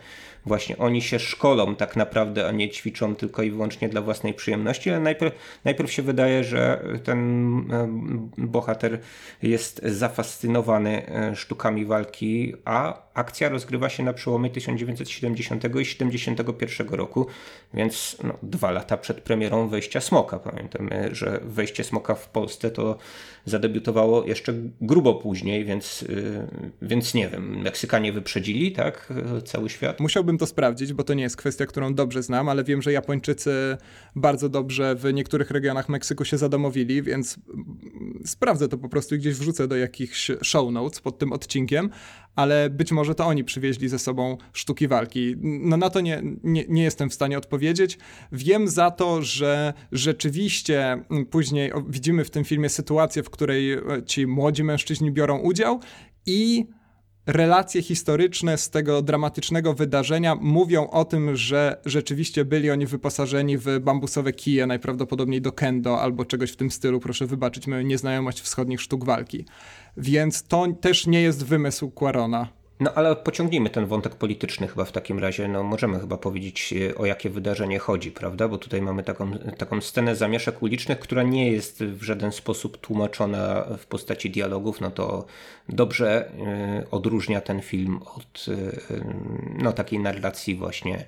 [0.46, 4.90] właśnie oni się szkolą tak naprawdę, a nie ćwiczą tylko i wyłącznie dla własnej przyjemności,
[4.90, 7.70] ale najpierw, najpierw się wydaje, że ten
[8.38, 9.00] bohater
[9.44, 17.28] jest zafascynowany e, sztukami walki, a akcja rozgrywa się na przełomie 1970 i 71 roku,
[17.74, 20.40] więc no, dwa lata przed premierą wejścia Smoka.
[20.40, 22.98] Pamiętamy, że wejście Smoka w Polsce to
[23.46, 26.48] zadebiutowało jeszcze grubo później, więc, y,
[26.82, 29.14] więc nie wiem, Meksykanie wyprzedzili, tak,
[29.46, 30.00] cały świat?
[30.00, 33.78] Musiałbym to sprawdzić, bo to nie jest kwestia, którą dobrze znam, ale wiem, że Japończycy
[34.16, 37.40] bardzo dobrze w niektórych regionach Meksyku się zadomowili, więc
[38.26, 41.90] sprawdzę to po prostu i gdzieś wrzucę do jakichś show notes pod tym odcinkiem,
[42.36, 45.36] ale być może to oni przywieźli ze sobą sztuki walki.
[45.42, 47.98] No na to nie, nie, nie jestem w stanie odpowiedzieć.
[48.32, 54.28] Wiem za to, że rzeczywiście później widzimy w tym filmie sytuację, w której e, ci
[54.28, 55.80] młodzi mężczyźni biorą udział
[56.26, 56.66] i
[57.28, 63.80] relacje historyczne z tego dramatycznego wydarzenia mówią o tym, że rzeczywiście byli oni wyposażeni w
[63.80, 67.00] bambusowe kije, najprawdopodobniej do kendo albo czegoś w tym stylu.
[67.00, 69.46] Proszę wybaczyć moją nieznajomość wschodnich sztuk walki.
[69.98, 72.65] Więc to też nie jest wymysł Quarona.
[72.80, 75.48] No ale pociągnijmy ten wątek polityczny chyba w takim razie.
[75.48, 78.48] No możemy chyba powiedzieć e, o jakie wydarzenie chodzi, prawda?
[78.48, 83.66] Bo tutaj mamy taką, taką scenę zamieszek ulicznych, która nie jest w żaden sposób tłumaczona
[83.78, 84.82] w postaci dialogów.
[84.82, 85.26] No to
[85.70, 88.54] dobrze e, odróżnia ten film od e,
[89.64, 91.06] no, takiej narracji właśnie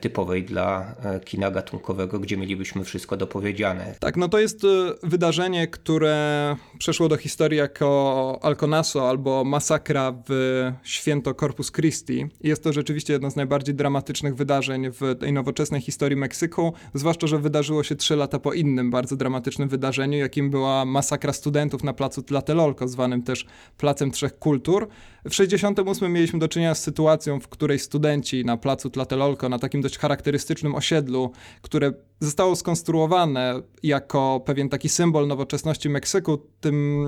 [0.00, 3.94] typowej dla kina gatunkowego, gdzie mielibyśmy wszystko dopowiedziane.
[4.00, 4.62] Tak, no to jest
[5.02, 12.26] wydarzenie, które przeszło do historii jako Alconaso albo masakra w święto Corpus Christi.
[12.40, 17.38] Jest to rzeczywiście jedno z najbardziej dramatycznych wydarzeń w tej nowoczesnej historii Meksyku, zwłaszcza, że
[17.38, 22.22] wydarzyło się trzy lata po innym bardzo dramatycznym wydarzeniu, jakim była masakra studentów na placu
[22.22, 24.88] Tlatelolco, zwanym też Placem Trzech Kultur.
[25.24, 29.80] W 68 mieliśmy do czynienia z sytuacją, w której studenci na placu Tlatelolco, na takim
[29.80, 31.32] dość charakterystycznym osiedlu,
[31.62, 37.06] które zostało skonstruowane jako pewien taki symbol nowoczesności Meksyku, tym,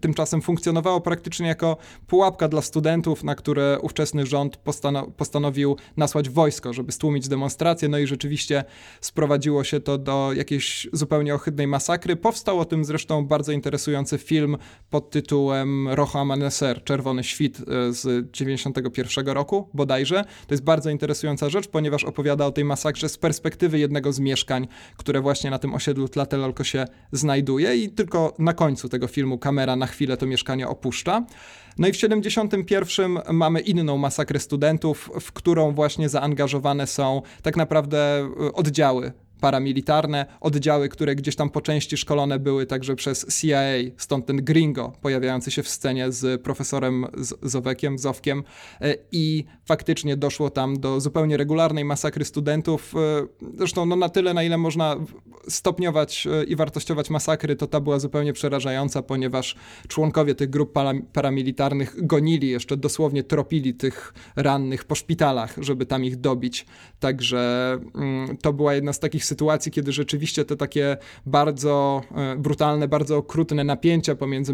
[0.00, 6.72] tymczasem funkcjonowało praktycznie jako pułapka dla studentów, na które ówczesny rząd postano postanowił nasłać wojsko,
[6.72, 8.64] żeby stłumić demonstracje, no i rzeczywiście
[9.00, 12.16] sprowadziło się to do jakiejś zupełnie ohydnej masakry.
[12.16, 14.56] Powstał o tym zresztą bardzo interesujący film
[14.90, 20.24] pod tytułem Rojo Amanecer, Czerwony Świt e, z 91 roku bodajże.
[20.46, 24.68] To jest bardzo interesująca rzecz, ponieważ opowiada o tej masakrze z perspektywy jednego z mieszkań,
[24.96, 29.76] które właśnie na tym osiedlu Tlatelolco się znajduje i tylko na końcu tego filmu kamera
[29.76, 31.26] na chwilę to mieszkanie opuszcza.
[31.78, 37.98] No i w 71 mamy inną masakrę studentów, w którą właśnie zaangażowane są tak naprawdę
[38.18, 43.62] e, oddziały paramilitarne, oddziały, które gdzieś tam po części szkolone były także przez CIA,
[43.96, 47.06] stąd ten gringo pojawiający się w scenie z profesorem
[47.42, 48.42] Zowekiem, Zowkiem
[48.80, 52.94] e, i faktycznie doszło tam do zupełnie regularnej masakry studentów.
[52.96, 54.96] E, zresztą no, na tyle, na ile można
[55.48, 59.56] stopniować e, i wartościować masakry, to ta była zupełnie przerażająca, ponieważ
[59.88, 60.72] członkowie tych grup
[61.12, 66.66] paramilitarnych gonili, jeszcze dosłownie tropili tych rannych po szpitalach, żeby tam ich dobić.
[67.00, 72.88] Także mm, to była jedna z takich sytuacji, kiedy rzeczywiście te takie bardzo e, brutalne,
[72.88, 74.52] bardzo okrutne napięcia pomiędzy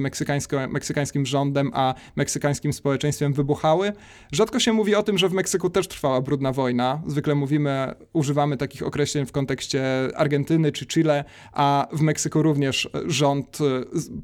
[0.68, 3.92] meksykańskim rządem a meksykańskim społeczeństwem wybuchały.
[4.32, 7.02] Rzadko się mówi o tym, że w Meksyku też trwała brudna wojna.
[7.06, 13.58] Zwykle mówimy, używamy takich określeń w kontekście Argentyny czy Chile, a w Meksyku również rząd
[13.60, 13.64] e,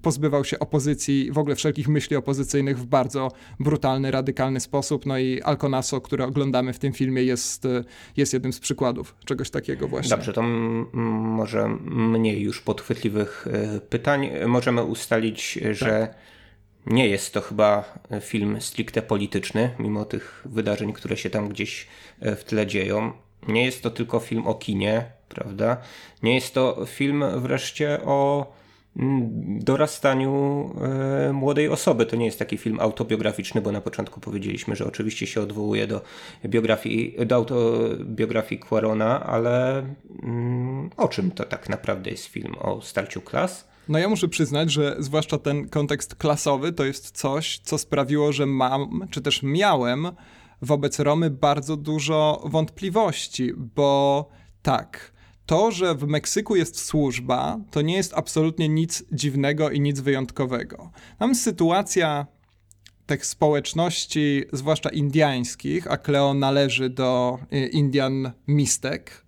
[0.02, 3.30] pozbywał się opozycji, w ogóle wszelkich myśli opozycyjnych w bardzo
[3.60, 5.06] brutalny, radykalny sposób.
[5.06, 7.84] No i Alconaso, które oglądamy w tym filmie, jest, e,
[8.16, 10.10] jest jednym z przykładów czegoś takiego właśnie.
[10.10, 14.30] Dobrze, może mniej już podchwytliwych e, pytań.
[14.46, 16.16] Możemy ustalić, że tak.
[16.86, 21.86] nie jest to chyba film stricte polityczny, mimo tych wydarzeń, które się tam gdzieś
[22.20, 23.12] e, w tle dzieją.
[23.48, 25.76] Nie jest to tylko film o kinie, prawda?
[26.22, 28.46] Nie jest to film wreszcie o
[29.60, 30.64] dorastaniu
[31.28, 32.06] e, młodej osoby.
[32.06, 36.00] To nie jest taki film autobiograficzny, bo na początku powiedzieliśmy, że oczywiście się odwołuje do
[36.46, 39.86] biografii, do autobiografii Quarona, ale
[40.22, 42.54] mm, o czym to tak naprawdę jest film?
[42.60, 43.68] O starciu klas?
[43.88, 48.46] No ja muszę przyznać, że zwłaszcza ten kontekst klasowy to jest coś, co sprawiło, że
[48.46, 50.08] mam, czy też miałem
[50.62, 54.28] wobec Romy bardzo dużo wątpliwości, bo
[54.62, 55.12] tak,
[55.48, 60.90] to, że w Meksyku jest służba, to nie jest absolutnie nic dziwnego i nic wyjątkowego.
[61.18, 62.26] Tam sytuacja
[63.06, 69.24] tych społeczności, zwłaszcza indiańskich, a Kleo należy do y, Indian Mistek,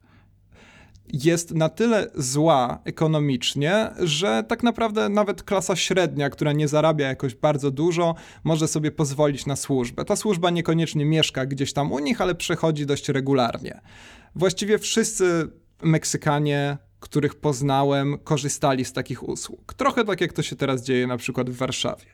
[1.12, 7.35] jest na tyle zła ekonomicznie, że tak naprawdę nawet klasa średnia, która nie zarabia jakoś
[7.35, 10.04] bardzo dużo, może sobie pozwolić na służbę.
[10.04, 13.80] Ta służba niekoniecznie mieszka gdzieś tam u nich, ale przechodzi dość regularnie.
[14.35, 15.50] Właściwie wszyscy
[15.83, 19.75] Meksykanie których poznałem, korzystali z takich usług.
[19.75, 22.07] Trochę tak jak to się teraz dzieje na przykład w Warszawie.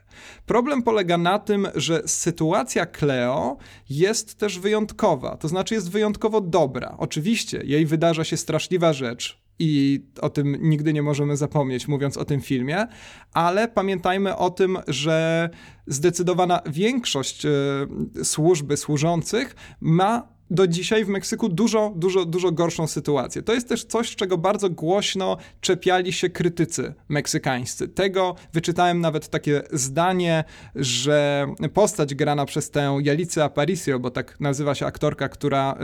[0.47, 3.57] Problem polega na tym, że sytuacja Cleo
[3.91, 6.95] jest też wyjątkowa, to znaczy jest wyjątkowo dobra.
[6.99, 12.25] Oczywiście jej wydarza się straszliwa rzecz, i o tym nigdy nie możemy zapomnieć, mówiąc o
[12.25, 12.87] tym filmie,
[13.33, 15.51] ale pamiętajmy o tym, że
[15.87, 23.43] zdecydowana większość y, służby służących ma do dzisiaj w Meksyku dużo, dużo, dużo gorszą sytuację.
[23.43, 27.89] To jest też coś, czego bardzo głośno czepiali się krytycy meksykańscy.
[27.89, 34.75] Tego wyczytałem nawet takie zdanie, że postać grana przez tę Jalicę Aparicio, bo tak nazywa
[34.75, 35.79] się aktorka, która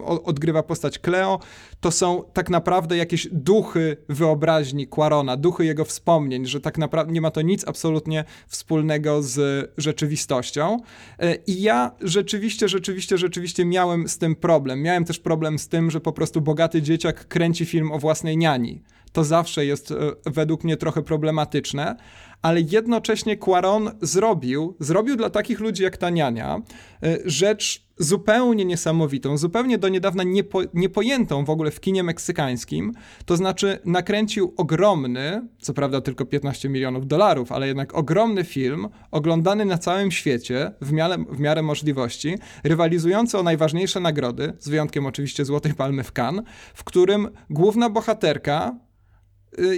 [0.00, 1.40] y, odgrywa postać Cleo,
[1.80, 7.20] to są tak naprawdę jakieś duchy wyobraźni Quarona, duchy jego wspomnień, że tak naprawdę nie
[7.20, 10.76] ma to nic absolutnie wspólnego z rzeczywistością.
[11.22, 14.82] Y, I ja rzeczywiście, rzeczywiście, rzeczywiście miałem miałem z tym problem.
[14.82, 18.82] Miałem też problem z tym, że po prostu bogaty dzieciak kręci film o własnej niani.
[19.12, 19.94] To zawsze jest e,
[20.26, 21.96] według mnie trochę problematyczne,
[22.42, 26.62] ale jednocześnie Quaron zrobił, zrobił dla takich ludzi jak ta niania
[27.02, 32.92] e, rzecz zupełnie niesamowitą, zupełnie do niedawna niepo, niepojętą w ogóle w kinie meksykańskim.
[33.24, 39.64] To znaczy nakręcił ogromny, co prawda tylko 15 milionów dolarów, ale jednak ogromny film, oglądany
[39.64, 45.44] na całym świecie w miarę, w miarę możliwości, rywalizujący o najważniejsze nagrody, z wyjątkiem oczywiście
[45.44, 48.76] Złotej Palmy w Cannes, w którym główna bohaterka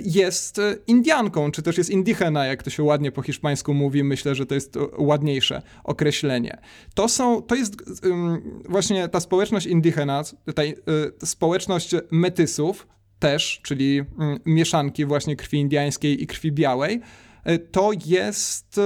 [0.05, 4.05] jest y, Indianką, czy też jest indigena, jak to się ładnie po hiszpańsku mówi.
[4.05, 6.59] Myślę, że to jest ładniejsze określenie.
[6.95, 7.75] To są, to jest
[8.69, 10.23] właśnie ta społeczność indigena,
[10.55, 10.77] ta y,
[11.25, 12.87] społeczność metysów
[13.19, 14.05] też, czyli
[14.45, 17.01] mieszanki właśnie krwi indiańskiej i krwi białej.
[17.73, 18.81] To jest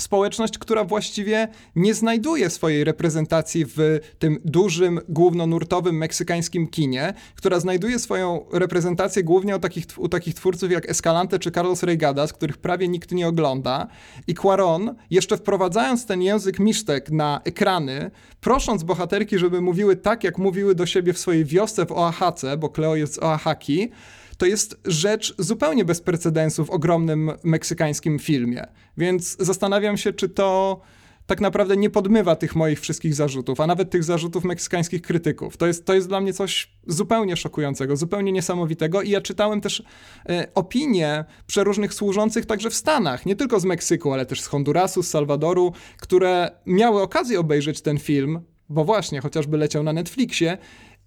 [0.00, 7.98] społeczność, która właściwie nie znajduje swojej reprezentacji w tym dużym, głównonurtowym meksykańskim kinie, która znajduje
[7.98, 12.88] swoją reprezentację głównie u takich, u takich twórców jak Escalante czy Carlos Reigadas, których prawie
[12.88, 13.86] nikt nie ogląda.
[14.26, 20.38] I Quaron, jeszcze wprowadzając ten język misztek na ekrany, prosząc bohaterki, żeby mówiły tak, jak
[20.38, 23.90] mówiły do siebie w swojej wiosce w Oaxace, bo Cleo jest z Oaxaki,
[24.38, 28.66] to jest rzecz zupełnie bez precedensu w ogromnym meksykańskim filmie.
[28.96, 30.80] Więc zastanawiam się, czy to
[31.26, 35.56] tak naprawdę nie podmywa tych moich wszystkich zarzutów, a nawet tych zarzutów meksykańskich krytyków.
[35.56, 39.02] To jest, to jest dla mnie coś zupełnie szokującego, zupełnie niesamowitego.
[39.02, 39.82] I ja czytałem też
[40.28, 45.02] e, opinie przeróżnych służących także w Stanach, nie tylko z Meksyku, ale też z Hondurasu,
[45.02, 50.58] z Salwadoru, które miały okazję obejrzeć ten film, bo właśnie chociażby leciał na Netflixie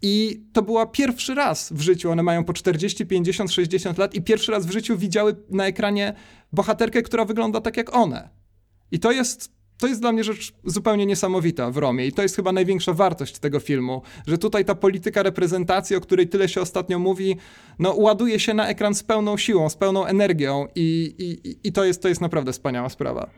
[0.02, 4.22] i to była pierwszy raz w życiu, one mają po 40, 50, 60 lat i
[4.22, 6.14] pierwszy raz w życiu widziały na ekranie
[6.54, 8.30] bohaterkę, która wygląda tak jak one.
[8.92, 12.36] I to jest, to jest dla mnie rzecz zupełnie niesamowita w Romie i to jest
[12.36, 17.00] chyba największa wartość tego filmu, że tutaj ta polityka reprezentacji, o której tyle się ostatnio
[17.00, 17.38] mówi,
[17.80, 21.86] no ładuje się na ekran z pełną siłą, z pełną energią i, i, i to,
[21.86, 23.30] jest, to jest naprawdę wspaniała sprawa.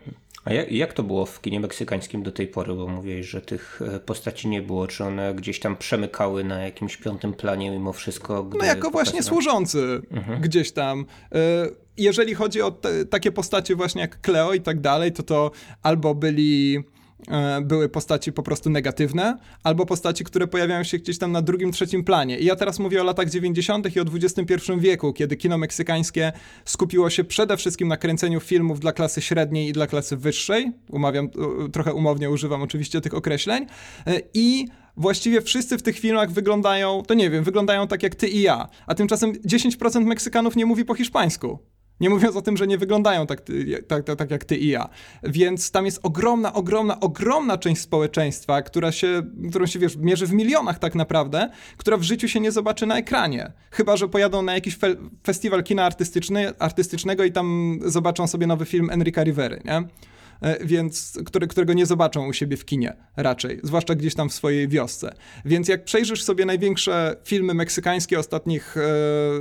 [0.45, 2.73] A jak, jak, to było w kinie meksykańskim do tej pory?
[2.73, 4.87] Bo mówiłeś, że tych e, postaci nie było.
[4.87, 8.49] Czy one gdzieś tam przemykały na jakimś piątym planie mimo wszystko?
[8.59, 10.41] No jako właśnie służący mhm.
[10.41, 11.05] gdzieś tam.
[11.35, 11.37] E,
[11.97, 15.51] jeżeli chodzi o te, takie postacie właśnie jak Cleo i tak dalej, to to
[15.83, 16.83] albo byli
[17.61, 22.03] były postaci po prostu negatywne, albo postaci, które pojawiają się gdzieś tam na drugim, trzecim
[22.03, 22.39] planie.
[22.39, 23.95] I ja teraz mówię o latach 90.
[23.95, 26.31] i o XXI wieku, kiedy kino meksykańskie
[26.65, 30.71] skupiło się przede wszystkim na kręceniu filmów dla klasy średniej i dla klasy wyższej.
[30.89, 31.29] Umawiam,
[31.73, 33.65] trochę umownie używam oczywiście tych określeń.
[34.07, 38.27] E, I właściwie wszyscy w tych filmach wyglądają, to nie wiem, wyglądają tak jak ty
[38.27, 38.67] i ja.
[38.87, 41.59] A tymczasem 10% Meksykanów nie mówi po hiszpańsku.
[42.01, 43.41] Nie mówiąc o tym, że nie wyglądają tak,
[43.87, 44.89] tak, tak, tak, jak ty i ja.
[45.23, 50.33] Więc tam jest ogromna, ogromna, ogromna część społeczeństwa, która się, którą się, wiesz, mierzy w
[50.33, 53.51] milionach tak naprawdę, która w życiu się nie zobaczy na ekranie.
[53.71, 58.65] Chyba, że pojadą na jakiś fe festiwal kina artystyczny, artystycznego i tam zobaczą sobie nowy
[58.65, 59.83] film Enrica Rivery, nie?
[60.41, 64.33] E, więc, który, którego nie zobaczą u siebie w kinie raczej, zwłaszcza gdzieś tam w
[64.33, 65.13] swojej wiosce.
[65.45, 68.81] Więc jak przejrzysz sobie największe filmy meksykańskie ostatnich e,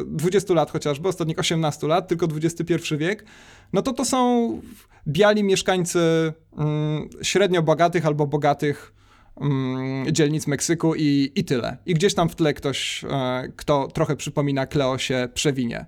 [0.06, 3.24] 20 lat chociażby, ostatnich 18 lat, tylko XXI wiek,
[3.72, 4.60] no to to są
[5.08, 8.92] biali mieszkańcy mm, średnio bogatych albo bogatych
[9.40, 11.76] mm, dzielnic Meksyku i, i tyle.
[11.86, 15.86] I gdzieś tam w tle ktoś, e, kto trochę przypomina Kleo się przewinie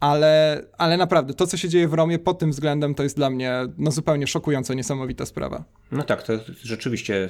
[0.00, 3.30] ale, ale naprawdę to, co się dzieje w Romie pod tym względem, to jest dla
[3.30, 5.64] mnie no, zupełnie szokująca, niesamowita sprawa.
[5.92, 6.32] No tak, to
[6.62, 7.28] rzeczywiście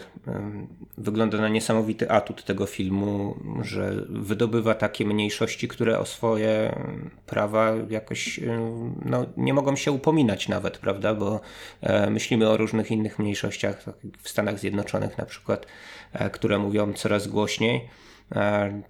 [0.98, 6.78] wygląda na niesamowity atut tego filmu, że wydobywa takie mniejszości, które o swoje
[7.26, 8.40] prawa jakoś
[9.04, 11.14] no, nie mogą się upominać nawet, prawda?
[11.14, 11.40] Bo
[11.80, 13.84] e, myślimy o różnych innych mniejszościach,
[14.22, 15.66] w Stanach Zjednoczonych na przykład,
[16.12, 17.88] e, które mówią coraz głośniej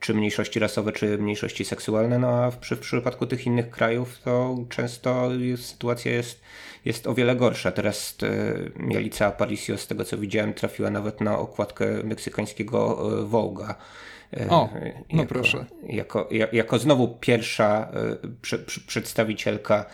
[0.00, 4.18] czy mniejszości rasowe, czy mniejszości seksualne, no a w, przy, w przypadku tych innych krajów
[4.24, 6.40] to często jest, sytuacja jest,
[6.84, 7.72] jest o wiele gorsza.
[7.72, 13.70] Teraz e, Mielica Aparicio, z tego co widziałem, trafiła nawet na okładkę meksykańskiego e, Vogue'a.
[13.70, 13.74] E,
[14.48, 14.68] o,
[15.12, 15.66] no jako, proszę.
[15.88, 17.92] Jako, jako znowu pierwsza
[18.42, 19.86] prze, przedstawicielka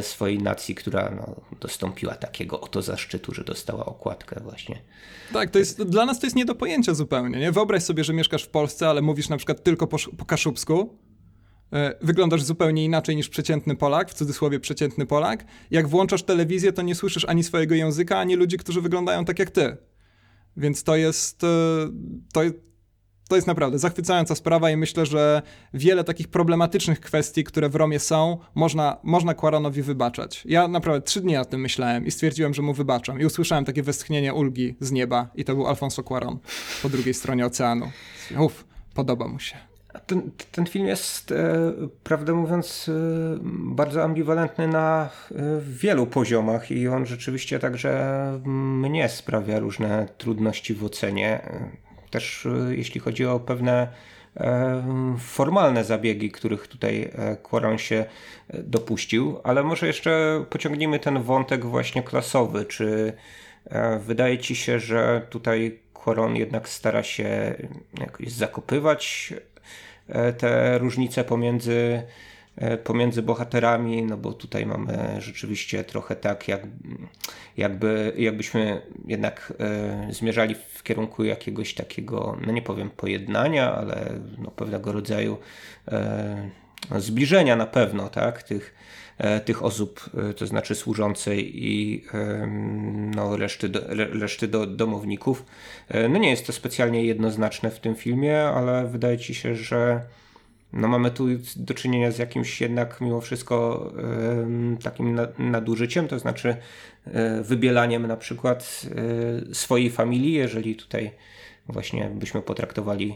[0.00, 4.82] swojej nacji, która no, dostąpiła takiego oto zaszczytu, że dostała okładkę właśnie
[5.32, 7.38] tak, to jest, dla nas to jest nie do pojęcia zupełnie.
[7.38, 7.52] Nie?
[7.52, 10.98] Wyobraź sobie, że mieszkasz w Polsce, ale mówisz na przykład tylko po, po kaszubsku.
[11.72, 15.44] E, wyglądasz zupełnie inaczej niż przeciętny Polak, w cudzysłowie przeciętny Polak.
[15.70, 19.50] Jak włączasz telewizję, to nie słyszysz ani swojego języka, ani ludzi, którzy wyglądają tak jak
[19.50, 19.76] ty.
[20.56, 21.46] Więc to jest, e,
[22.32, 22.40] to,
[23.28, 25.42] to jest naprawdę zachwycająca sprawa i myślę, że
[25.74, 30.42] wiele takich problematycznych kwestii, które w Romie są, można, można Quaronowi wybaczać.
[30.44, 33.20] Ja naprawdę trzy dni o tym myślałem i stwierdziłem, że mu wybaczam.
[33.20, 36.38] I usłyszałem takie westchnienie ulgi z nieba i to był Alfonso Cuaron
[36.82, 37.90] po drugiej stronie oceanu.
[38.38, 38.64] Uff,
[38.94, 39.56] podoba mu się.
[40.06, 41.72] Ten, ten film jest, e,
[42.04, 42.92] prawdę mówiąc, e,
[43.42, 50.84] bardzo ambiwalentny na e, wielu poziomach i on rzeczywiście także mnie sprawia różne trudności w
[50.84, 51.40] ocenie
[52.10, 53.88] też e, jeśli chodzi o pewne
[54.36, 57.10] e, formalne zabiegi, których tutaj
[57.42, 58.04] Quaron e, się
[58.54, 62.64] dopuścił, ale może jeszcze pociągnijmy ten wątek właśnie klasowy.
[62.64, 63.12] Czy
[64.00, 67.54] wydaje ci się, że tutaj Quaron jednak stara się
[68.00, 69.34] jakoś zakopywać
[70.38, 72.02] te różnice pomiędzy
[72.84, 76.62] pomiędzy bohaterami, no bo tutaj mamy rzeczywiście trochę tak, jak,
[77.56, 84.50] jakby, jakbyśmy jednak e, zmierzali w kierunku jakiegoś takiego, no nie powiem pojednania, ale no
[84.50, 85.38] pewnego rodzaju
[85.88, 86.50] e,
[86.98, 88.74] zbliżenia na pewno, tak, tych,
[89.44, 92.04] tych osób, to znaczy służącej i
[93.14, 93.80] no, reszty, do,
[94.20, 95.44] reszty do, domowników.
[96.08, 100.00] No nie jest to specjalnie jednoznaczne w tym filmie, ale wydaje ci się, że
[100.72, 103.92] no mamy tu do czynienia z jakimś jednak mimo wszystko
[104.82, 106.56] takim nadużyciem, to znaczy
[107.06, 108.82] e, wybielaniem na przykład
[109.50, 111.10] e, swojej familii, jeżeli tutaj
[111.68, 113.14] właśnie byśmy potraktowali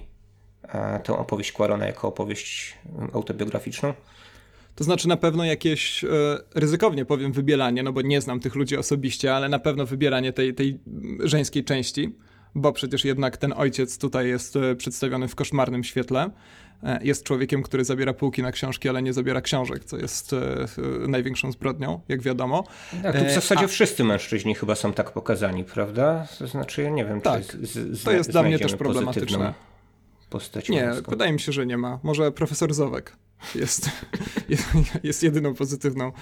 [0.63, 2.79] e, tę opowieść Quarona jako opowieść
[3.13, 3.95] autobiograficzną.
[4.75, 6.05] To znaczy na pewno jakieś,
[6.55, 10.55] ryzykownie powiem, wybielanie, no bo nie znam tych ludzi osobiście, ale na pewno wybieranie tej,
[10.55, 10.79] tej
[11.21, 12.15] żeńskiej części,
[12.55, 16.31] bo przecież jednak ten ojciec tutaj jest przedstawiony w koszmarnym świetle.
[16.83, 20.39] E, jest człowiekiem, który zabiera półki na książki, ale nie zabiera książek, co jest e,
[21.09, 22.65] największą zbrodnią, jak wiadomo.
[23.03, 23.69] Tak, tu w e, zasadzie A...
[23.69, 26.27] wszyscy mężczyźni chyba są tak pokazani, prawda?
[26.39, 29.55] To znaczy, ja nie wiem, tak, czy z, z, to jest dla mnie też problematyczne.
[30.33, 31.99] Postać nie, wydaje mi się, że nie ma.
[32.03, 33.17] Może profesor Zowek
[33.55, 33.91] jest,
[35.03, 36.13] jest jedyną pozytywną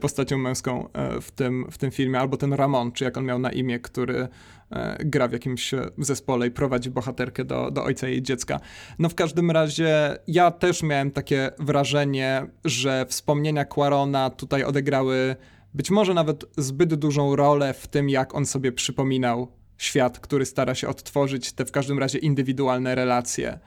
[0.00, 0.88] postacią męską
[1.22, 4.28] w tym, w tym filmie, albo ten Ramon, czy jak on miał na imię, który
[4.70, 8.60] E, gra w jakimś zespole i prowadzi bohaterkę do, do ojca jej dziecka.
[8.98, 15.36] No w każdym razie ja też miałem takie wrażenie, że wspomnienia Quarona tutaj odegrały
[15.74, 19.48] być może nawet zbyt dużą rolę w tym, jak on sobie przypominał
[19.78, 23.58] świat, który stara się odtworzyć te w każdym razie indywidualne relacje.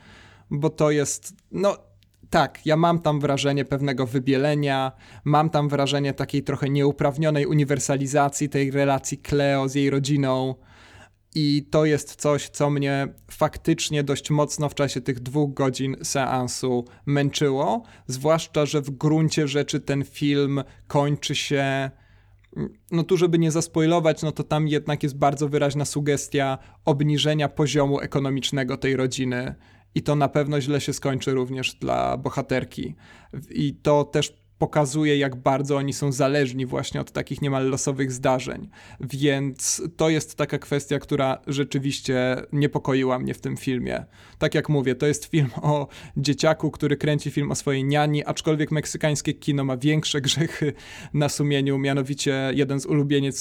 [0.52, 1.78] Bo to jest, no
[2.30, 4.92] tak, ja mam tam wrażenie pewnego wybielenia,
[5.24, 10.56] mam tam wrażenie takiej trochę nieuprawnionej uniwersalizacji tej relacji Cleo z jej rodziną.
[11.36, 16.86] I to jest coś, co mnie faktycznie dość mocno w czasie tych dwóch godzin seansu
[17.06, 17.84] męczyło.
[18.08, 21.92] Zwłaszcza, że w gruncie rzeczy ten film kończy się.
[22.92, 28.00] No tu, żeby nie zaspoilować, no to tam jednak jest bardzo wyraźna sugestia obniżenia poziomu
[28.00, 29.56] ekonomicznego tej rodziny.
[29.96, 32.96] I to na pewno źle się skończy również dla bohaterki.
[33.50, 38.70] I to też pokazuje, jak bardzo oni są zależni właśnie od takich niemal losowych zdarzeń.
[39.00, 44.06] Więc to jest taka kwestia, która rzeczywiście niepokoiła mnie w tym filmie.
[44.38, 45.88] Tak jak mówię, to jest film o
[46.18, 50.74] dzieciaku, który kręci film o swojej niani, aczkolwiek meksykańskie kino ma większe grzechy
[51.14, 52.88] na sumieniu, mianowicie jeden z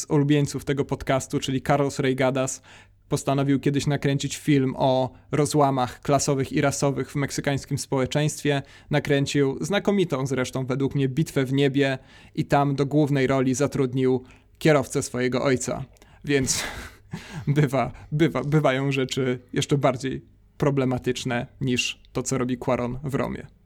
[0.09, 2.62] ulubieńców tego podcastu, czyli Carlos Reigadas,
[3.11, 8.63] postanowił kiedyś nakręcić film o rozłamach klasowych i rasowych w meksykańskim społeczeństwie.
[8.91, 11.99] Nakręcił znakomitą zresztą według mnie bitwę w niebie
[12.35, 14.25] i tam do głównej roli zatrudnił
[14.59, 15.85] kierowcę swojego ojca.
[16.25, 16.65] Więc
[17.47, 20.25] bywa, bywa, bywają rzeczy jeszcze bardziej
[20.57, 23.60] problematyczne niż to, co robi Quaron w Romie.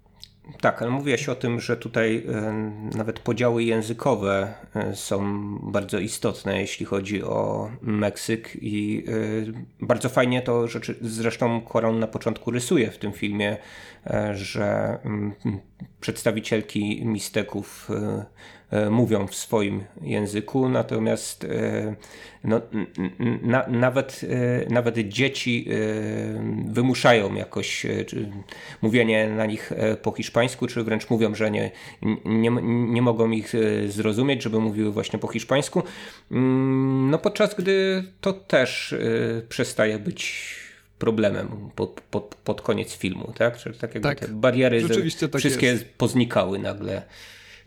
[0.61, 2.53] Tak, ale mówiłeś o tym, że tutaj e,
[2.97, 9.05] nawet podziały językowe e, są bardzo istotne, jeśli chodzi o Meksyk i
[9.81, 13.57] e, bardzo fajnie to rzeczy, zresztą Koron na początku rysuje w tym filmie,
[14.33, 15.33] że mm,
[16.01, 17.91] przedstawicielki Misteków
[18.91, 21.95] mówią w swoim języku, natomiast e,
[22.45, 22.61] no,
[23.43, 24.21] na, nawet,
[24.69, 25.69] e, nawet dzieci
[26.67, 27.87] wymuszają jakoś
[28.83, 31.71] mówienie na nich po hiszpańsku, czy wręcz mówią, że nie,
[32.25, 33.53] nie, nie mogą ich
[33.89, 35.83] zrozumieć, żeby mówiły właśnie po hiszpańsku.
[36.31, 38.95] Mm, no podczas gdy to też
[39.49, 40.55] przestaje być
[40.99, 43.57] problemem pod, pod, pod koniec filmu, tak?
[43.57, 44.83] Czyli tak jakby tak, te bariery
[45.31, 47.03] tak wszystkie poznikały nagle.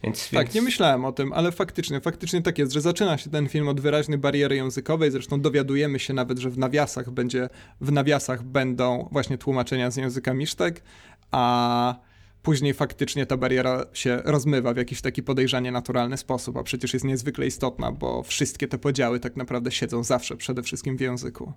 [0.03, 3.49] Więc, tak, nie myślałem o tym, ale faktycznie, faktycznie tak jest, że zaczyna się ten
[3.49, 7.49] film od wyraźnej bariery językowej, zresztą dowiadujemy się nawet, że w nawiasach będzie,
[7.81, 10.83] w nawiasach będą właśnie tłumaczenia z języka misztek,
[11.31, 11.95] a
[12.43, 17.05] później faktycznie ta bariera się rozmywa w jakiś taki podejrzanie naturalny sposób, a przecież jest
[17.05, 21.53] niezwykle istotna, bo wszystkie te podziały tak naprawdę siedzą zawsze przede wszystkim w języku.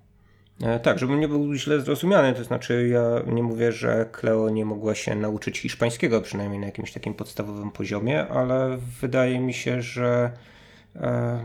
[0.63, 4.65] E, tak, żebym nie był źle zrozumiany, to znaczy ja nie mówię, że Cleo nie
[4.65, 10.31] mogła się nauczyć hiszpańskiego, przynajmniej na jakimś takim podstawowym poziomie, ale wydaje mi się, że
[10.95, 11.39] e,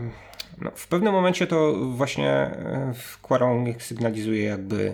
[0.61, 4.93] no, w pewnym momencie to właśnie e, Quaron sygnalizuje jakby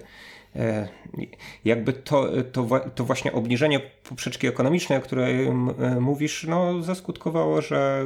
[1.66, 5.52] jakby to, to, to właśnie obniżenie poprzeczki ekonomicznej, o której e,
[6.00, 8.06] mówisz, no, zaskutkowało, że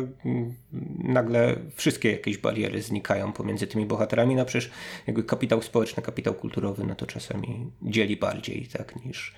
[0.99, 4.35] nagle wszystkie jakieś bariery znikają pomiędzy tymi bohaterami.
[4.35, 4.71] No przecież
[5.07, 9.35] jakby kapitał społeczny, kapitał kulturowy, no to czasami dzieli bardziej, tak, niż,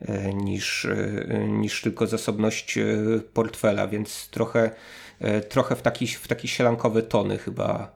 [0.00, 0.86] e, niż,
[1.48, 2.78] niż tylko zasobność
[3.32, 4.70] portfela, więc trochę,
[5.48, 7.92] trochę w taki, w taki sielankowy tony chyba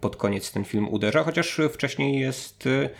[0.00, 2.90] pod koniec ten film uderza, chociaż wcześniej jest E,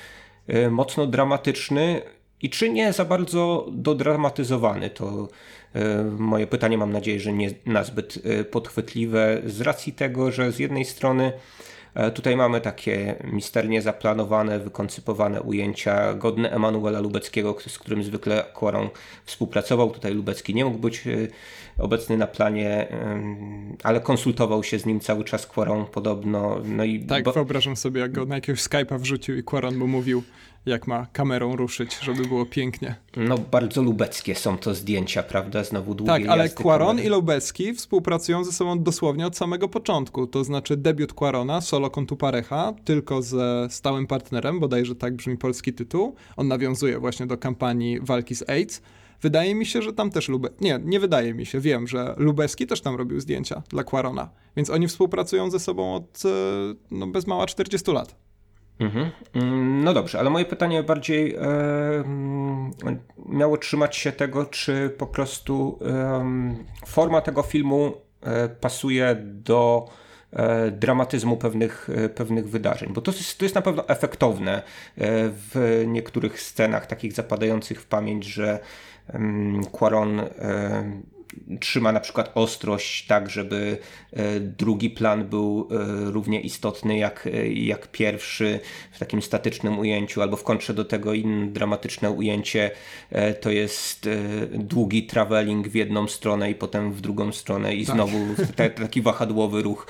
[0.71, 2.03] mocno dramatyczny
[2.43, 4.91] i czy nie za bardzo dodramatyzowany.
[4.91, 5.29] To
[5.75, 10.59] e, moje pytanie mam nadzieję, że nie nazbyt e, podchwytliwe z racji tego, że z
[10.59, 11.33] jednej strony
[12.15, 18.89] Tutaj mamy takie misternie zaplanowane, wykoncypowane ujęcia godne Emanuela Lubeckiego, z którym zwykle Quaron
[19.25, 19.91] współpracował.
[19.91, 21.05] Tutaj Lubecki nie mógł być
[21.79, 22.89] obecny na planie,
[23.83, 26.61] ale konsultował się z nim cały czas Quaron podobno.
[26.65, 27.33] No i tak, bo...
[27.33, 30.23] wyobrażam sobie, jak go na jakiegoś Skype'a wrzucił i Quaron mu mówił,
[30.67, 32.95] jak ma kamerą ruszyć, żeby było pięknie.
[33.17, 35.65] No bardzo lubeckie są to zdjęcia, prawda?
[35.65, 40.27] Znowu długie Tak, ale Quaron i Lubecki współpracują ze sobą dosłownie od samego początku.
[40.27, 45.73] To znaczy debiut Quarona, solo kontu parecha, tylko ze stałym partnerem, bodajże tak brzmi polski
[45.73, 46.15] tytuł.
[46.37, 48.83] On nawiązuje właśnie do kampanii walki z AIDS.
[49.23, 50.49] Wydaje mi się, że tam też Lube...
[50.61, 54.31] Nie, nie wydaje mi się, wiem, że Lubeski też tam robił zdjęcia dla Quarona.
[54.57, 56.29] Więc oni współpracują ze sobą od e,
[56.91, 58.17] no, bez mała 40 lat.
[58.81, 59.11] Mhm.
[59.35, 61.41] Mm, no dobrze, ale moje pytanie bardziej e,
[63.29, 66.55] miało trzymać się tego, czy po prostu e,
[66.87, 69.89] forma tego filmu e, pasuje do
[70.33, 74.63] e, dramatyzmu pewnych, e, pewnych wydarzeń, bo to jest, to jest na pewno efektowne e,
[75.29, 78.59] w niektórych scenach takich zapadających w pamięć, że
[79.73, 80.21] Quaron
[81.61, 83.79] trzyma na przykład ostrość tak, żeby
[84.13, 88.61] e, drugi plan był e, równie istotny jak, e, jak pierwszy
[88.93, 92.71] w takim statycznym ujęciu, albo w kontrze do tego inne dramatyczne ujęcie
[93.41, 94.09] to jest
[94.53, 97.95] długi traveling w jedną stronę i potem w drugą stronę i tak.
[97.95, 98.19] znowu
[98.77, 99.87] taki wahadłowy ruch.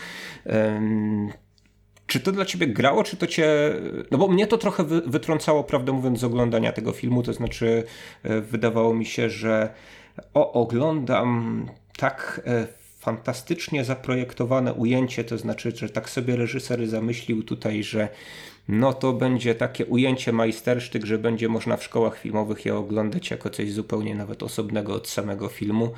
[2.06, 3.48] Czy to dla ciebie grało, czy to cię.
[4.10, 7.22] No bo mnie to trochę wytrącało, prawdę mówiąc, z oglądania tego filmu.
[7.22, 7.84] To znaczy,
[8.24, 9.74] wydawało mi się, że
[10.34, 11.66] o, oglądam
[11.96, 12.66] tak e,
[12.98, 18.08] fantastycznie zaprojektowane ujęcie, to znaczy, że tak sobie reżyser zamyślił tutaj, że
[18.68, 23.50] no to będzie takie ujęcie majstersztyk, że będzie można w szkołach filmowych je oglądać jako
[23.50, 25.90] coś zupełnie nawet osobnego od samego filmu.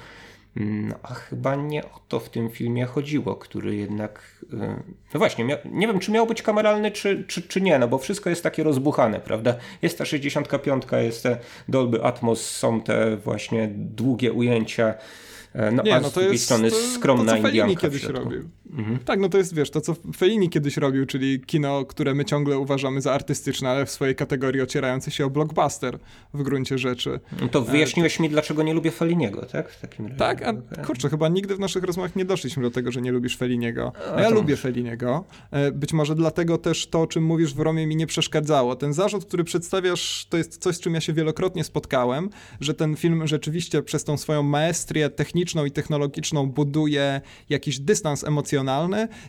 [0.57, 4.45] No, a chyba nie o to w tym filmie chodziło, który jednak.
[4.53, 4.57] Y,
[5.15, 8.31] no właśnie, nie wiem, czy miał być kameralny, czy, czy, czy nie, no bo wszystko
[8.31, 9.55] jest takie rozbuchane, prawda?
[9.83, 11.39] Jest ta 65, jest te
[11.69, 14.95] Dolby Atmos, są te właśnie długie ujęcia
[15.55, 18.49] E, no, nie, a no z drugiej jest, strony skromna to, co Fellini kiedyś robił.
[18.73, 18.99] Mhm.
[18.99, 22.59] Tak, no to jest, wiesz, to co Fellini kiedyś robił, czyli kino, które my ciągle
[22.59, 25.99] uważamy za artystyczne, ale w swojej kategorii ocierające się o blockbuster
[26.35, 27.21] w gruncie rzeczy.
[27.41, 29.71] No to wyjaśniłeś e, mi, dlaczego nie lubię Felliniego, tak?
[29.71, 30.19] W takim razie.
[30.19, 30.53] Tak, a
[30.87, 33.93] kurczę, chyba nigdy w naszych rozmowach nie doszliśmy do tego, że nie lubisz Felliniego.
[34.17, 35.25] A ja lubię Felliniego.
[35.51, 38.77] E, być może dlatego też to, o czym mówisz w Romie mi nie przeszkadzało.
[38.77, 42.97] Ten zarzut, który przedstawiasz, to jest coś, z czym ja się wielokrotnie spotkałem, że ten
[42.97, 48.62] film rzeczywiście przez tą swoją maestrię techniczną i technologiczną buduje jakiś dystans emocjonalny,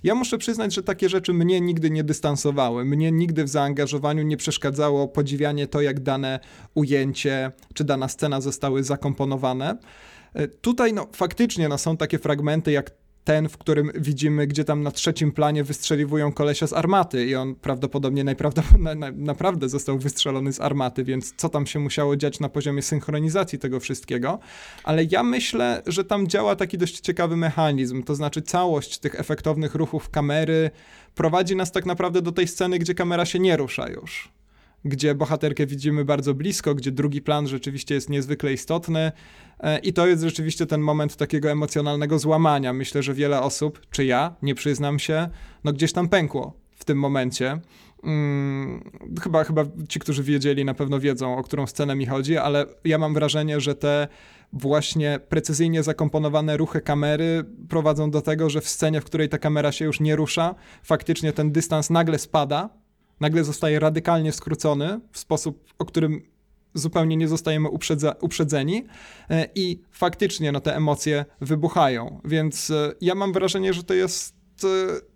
[0.04, 2.86] ja muszę przyznać, że takie rzeczy mnie nigdy nie dystansowały.
[2.86, 6.40] Mnie nigdy w zaangażowaniu nie przeszkadzało podziwianie to, jak dane
[6.74, 9.78] ujęcie czy dana scena zostały zakomponowane.
[10.34, 12.92] E, tutaj no, faktycznie no, są takie fragmenty jak
[13.24, 17.56] ten, w którym widzimy, gdzie tam na trzecim planie wystrzeliwują kolesia z armaty i on
[17.56, 22.50] prawdopodobnie najprawdopodobniej na, naprawdę został wystrzelony z armaty, więc co tam się musiało dziać na
[22.50, 24.40] poziomie synchronizacji tego wszystkiego.
[24.84, 29.76] Ale ja myślę, że tam działa taki dość ciekawy mechanizm, to znaczy całość tych efektownych
[29.76, 30.72] ruchów kamery
[31.16, 34.43] prowadzi nas tak naprawdę do tej sceny, gdzie kamera się nie rusza już
[34.86, 39.12] gdzie bohaterkę widzimy bardzo blisko, gdzie drugi plan rzeczywiście jest niezwykle istotny.
[39.60, 42.74] E, I to jest rzeczywiście ten moment takiego emocjonalnego złamania.
[42.74, 45.30] Myślę, że wiele osób, czy ja, nie przyznam się,
[45.64, 47.60] no gdzieś tam pękło w tym momencie.
[48.04, 52.66] Hmm, chyba, chyba ci, którzy wiedzieli, na pewno wiedzą, o którą scenę mi chodzi, ale
[52.86, 54.08] ja mam wrażenie, że te
[54.54, 59.72] właśnie precyzyjnie zakomponowane ruchy kamery prowadzą do tego, że w scenie, w której ta kamera
[59.72, 62.70] się już nie rusza, faktycznie ten dystans nagle spada,
[63.20, 66.22] nagle zostaje radykalnie skrócony w sposób, o którym
[66.74, 68.86] zupełnie nie zostajemy uprzedza, uprzedzeni
[69.30, 72.22] e, i faktycznie no, te emocje wybuchają.
[72.26, 74.68] Więc e, ja mam wrażenie, że to jest e,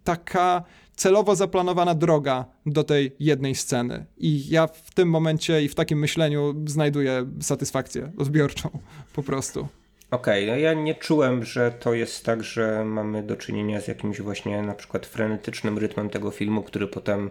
[0.04, 0.64] taka
[0.96, 4.06] celowo zaplanowana droga do tej jednej sceny.
[4.18, 8.70] I ja w tym momencie i w takim myśleniu znajduję satysfakcję odbiorczą
[9.14, 9.68] po prostu.
[10.12, 13.88] Okej, okay, no ja nie czułem, że to jest tak, że mamy do czynienia z
[13.88, 17.30] jakimś właśnie na przykład frenetycznym rytmem tego filmu, który potem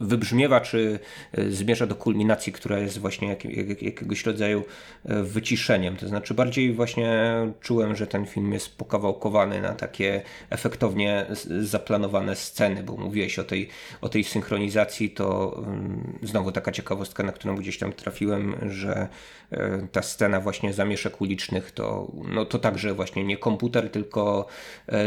[0.00, 0.98] wybrzmiewa, czy
[1.32, 4.64] e, zmierza do kulminacji, która jest właśnie jak, jak, jakiegoś rodzaju
[5.04, 5.96] e, wyciszeniem.
[5.96, 11.26] To znaczy bardziej właśnie czułem, że ten film jest pokawałkowany na takie efektownie
[11.60, 13.68] zaplanowane sceny, bo mówiłeś o tej,
[14.00, 19.08] o tej synchronizacji, to um, znowu taka ciekawostka, na którą gdzieś tam trafiłem, że
[19.50, 24.46] e, ta scena właśnie zamieszek ulicznych to, no to także właśnie nie komputer, tylko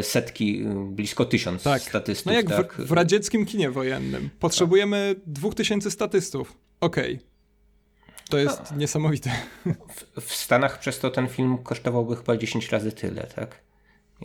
[0.02, 1.82] setki, blisko tysiąc tak.
[1.82, 2.26] statystów.
[2.26, 2.74] No jak tak?
[2.74, 4.30] w, w radzieckim kinie wojennym.
[4.40, 6.58] Potrzebujemy potrzebujemy 2000 statystów.
[6.82, 7.16] Okej.
[7.16, 7.28] Okay.
[8.30, 8.78] To jest no.
[8.78, 9.32] niesamowite.
[9.66, 13.62] W, w, Stanach przez to ten film kosztowałby chyba 10 razy tyle, tak?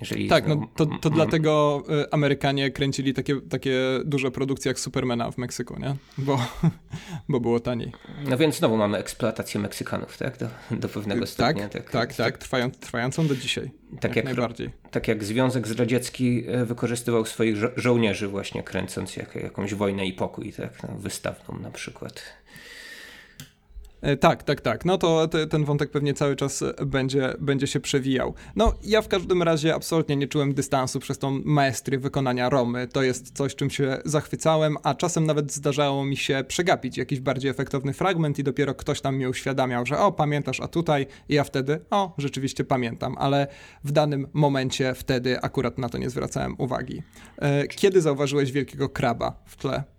[0.00, 5.30] Jeżeli tak, no to, to dlatego y, Amerykanie kręcili takie, takie duże produkcje jak Supermana
[5.30, 5.96] w Meksyku, nie?
[6.18, 6.38] Bo,
[7.28, 7.92] bo było taniej.
[8.28, 10.38] No więc znowu mamy eksploatację Meksykanów, tak?
[10.38, 11.68] Do, do pewnego stopnia.
[11.68, 13.70] Tak, tak, tak, tak trwają, trwającą do dzisiaj.
[14.00, 14.70] Tak jak, jak najbardziej.
[14.90, 20.12] Tak jak Związek Zdradziecki e, wykorzystywał swoich żo żołnierzy właśnie kręcąc jak, jakąś wojnę i
[20.12, 20.82] pokój, tak?
[20.82, 22.22] No, wystawną na przykład.
[24.02, 24.84] E, tak, tak, tak.
[24.84, 28.34] No to te, ten wątek pewnie cały czas będzie, będzie się przewijał.
[28.56, 32.88] No, ja w każdym razie absolutnie nie czułem dystansu przez tą maestrię wykonania Romy.
[32.88, 37.50] To jest coś, czym się zachwycałem, a czasem nawet zdarzało mi się przegapić jakiś bardziej
[37.50, 41.44] efektowny fragment i dopiero ktoś tam mi uświadamiał, że o, pamiętasz, a tutaj i ja
[41.44, 43.46] wtedy, o, rzeczywiście pamiętam, ale
[43.84, 47.02] w danym momencie wtedy akurat na to nie zwracałem uwagi.
[47.38, 49.91] E, kiedy zauważyłeś wielkiego kraba w tle?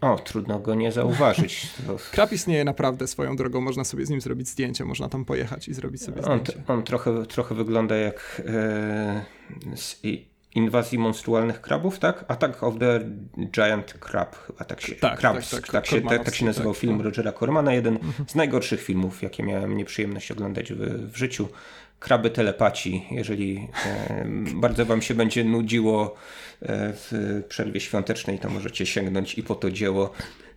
[0.00, 1.66] O, trudno go nie zauważyć.
[2.12, 5.74] Krab istnieje naprawdę swoją drogą, można sobie z nim zrobić zdjęcie, można tam pojechać i
[5.74, 6.52] zrobić sobie zdjęcie.
[6.68, 9.24] On, on trochę, trochę wygląda jak e,
[9.76, 10.00] z
[10.54, 12.24] inwazji monstrualnych krabów, tak?
[12.28, 13.00] Attack of the
[13.38, 16.72] Giant Crab, chyba tak się, tak, Krabs, tak, tak, tak, się, tak, tak się nazywał
[16.72, 17.02] tak, film no.
[17.02, 18.28] Rogera Cormana, jeden mhm.
[18.28, 20.78] z najgorszych filmów, jakie miałem nieprzyjemność oglądać w,
[21.12, 21.48] w życiu
[22.00, 26.14] kraby telepaci, jeżeli e, bardzo wam się będzie nudziło
[26.62, 30.10] e, w przerwie świątecznej, to możecie sięgnąć i po to dzieło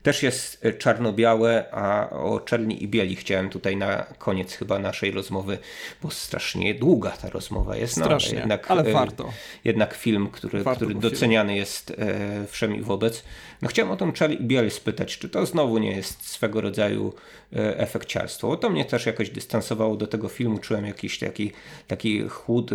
[0.03, 5.11] też jest e, czarno-białe, a o czerni i bieli chciałem tutaj na koniec chyba naszej
[5.11, 5.57] rozmowy,
[6.03, 7.97] bo strasznie długa ta rozmowa jest.
[7.97, 9.33] No, strasznie, ale, jednak, ale e, warto.
[9.63, 13.23] Jednak film, który, który doceniany jest e, wszem i wobec.
[13.61, 17.13] No chciałem o tą czerni i biel spytać, czy to znowu nie jest swego rodzaju
[17.53, 18.47] efekciarstwo.
[18.47, 20.57] Bo to mnie też jakoś dystansowało do tego filmu.
[20.57, 21.51] Czułem jakiś taki,
[21.87, 22.71] taki chłód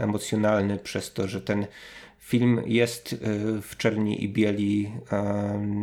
[0.00, 1.66] emocjonalny przez to, że ten
[2.28, 3.16] film jest y,
[3.62, 4.92] w czerni i bieli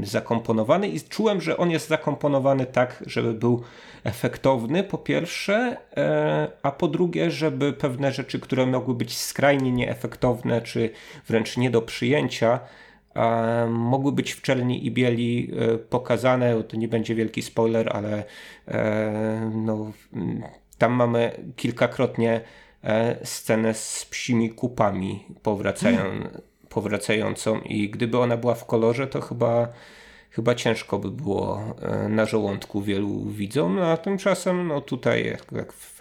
[0.03, 3.63] zakomponowany i czułem, że on jest zakomponowany tak, żeby był
[4.03, 10.61] efektowny po pierwsze, e, a po drugie, żeby pewne rzeczy, które mogły być skrajnie nieefektowne,
[10.61, 10.89] czy
[11.27, 12.59] wręcz nie do przyjęcia,
[13.69, 16.63] mogły być w czerni i bieli e, pokazane.
[16.63, 18.23] To nie będzie wielki spoiler, ale
[18.67, 19.91] e, no,
[20.77, 22.41] tam mamy kilkakrotnie
[23.23, 26.03] scenę z psimi kupami powracają,
[26.69, 29.67] powracającą i gdyby ona była w kolorze, to chyba,
[30.29, 35.73] chyba ciężko by było e, na żołądku wielu widzom, no a tymczasem no tutaj jak
[35.73, 35.94] w,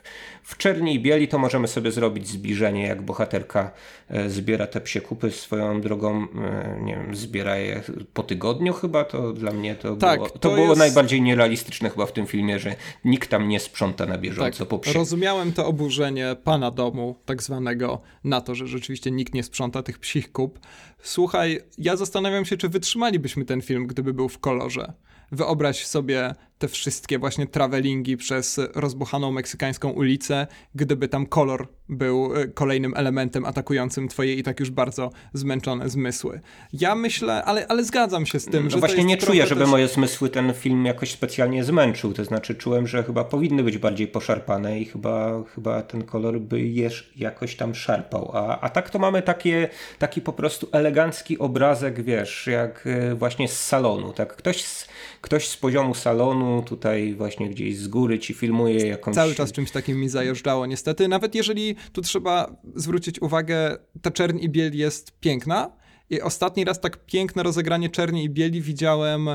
[0.45, 3.71] w czerni i bieli to możemy sobie zrobić zbliżenie, jak bohaterka
[4.09, 7.83] e, zbiera te psie kupy swoją drogą, e, nie wiem, zbiera je
[8.15, 10.79] po tygodniu chyba, to dla mnie to tak, było, to, to było jest...
[10.79, 12.75] najbardziej nierealistyczne chyba w tym filmie, że
[13.05, 14.93] nikt tam nie sprząta na bieżąco tak, po psie.
[14.93, 19.99] Rozumiałem to oburzenie pana domu, tak zwanego, na to, że rzeczywiście nikt nie sprząta tych
[19.99, 20.59] psich kup.
[21.03, 24.93] Słuchaj, ja zastanawiam się, czy wytrzymalibyśmy ten film, gdyby był w kolorze.
[25.35, 32.49] Wyobraź sobie te wszystkie właśnie travelingi przez rozbuchaną meksykańską ulicę, gdyby tam kolor był e,
[32.49, 36.41] kolejnym elementem atakującym twoje i tak już bardzo zmęczone zmysły.
[36.73, 38.79] Ja myślę, ale, ale zgadzam się z tym, no że.
[38.79, 39.71] Właśnie nie czuję, żeby też...
[39.71, 42.13] moje zmysły ten film jakoś specjalnie zmęczył.
[42.13, 46.61] To znaczy, czułem, że chyba powinny być bardziej poszarpane i chyba, chyba ten kolor by
[46.61, 48.31] je jakoś tam szarpał.
[48.35, 49.69] A, a tak to mamy takie,
[49.99, 54.13] taki po prostu elegancki obrazek, wiesz, jak e, właśnie z salonu.
[54.13, 54.89] Tak, ktoś z,
[55.25, 59.15] ktoś z poziomu salonu tutaj właśnie gdzieś z góry ci filmuje jakąś...
[59.15, 61.09] Cały czas czymś takim mi zajeżdżało niestety.
[61.09, 65.71] Nawet jeżeli tu trzeba zwrócić uwagę, ta czerń i biel jest piękna
[66.11, 69.29] i ostatni raz tak piękne rozegranie czerni i bieli widziałem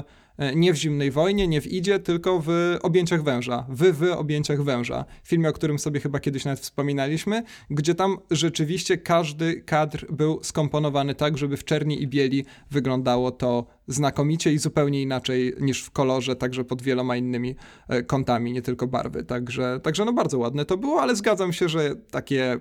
[0.56, 3.66] nie w Zimnej Wojnie, nie w Idzie, tylko w Objęciach Węża.
[3.70, 5.06] Wy w Objęciach Węża.
[5.24, 11.16] Filmie, o którym sobie chyba kiedyś nawet wspominaliśmy, gdzie tam rzeczywiście każdy kadr był skomponowany
[11.16, 16.36] tak, żeby w czerni i bieli wyglądało to znakomicie i zupełnie inaczej niż w kolorze,
[16.36, 17.56] także pod wieloma innymi
[17.88, 19.24] e, kątami, nie tylko barwy.
[19.24, 22.60] Także, także no bardzo ładne to było, ale zgadzam się, że takie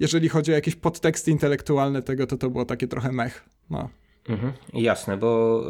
[0.00, 3.48] jeżeli chodzi o jakieś podteksty intelektualne tego, to to było takie trochę mech.
[3.70, 3.88] No.
[4.28, 5.62] Mhm, jasne, bo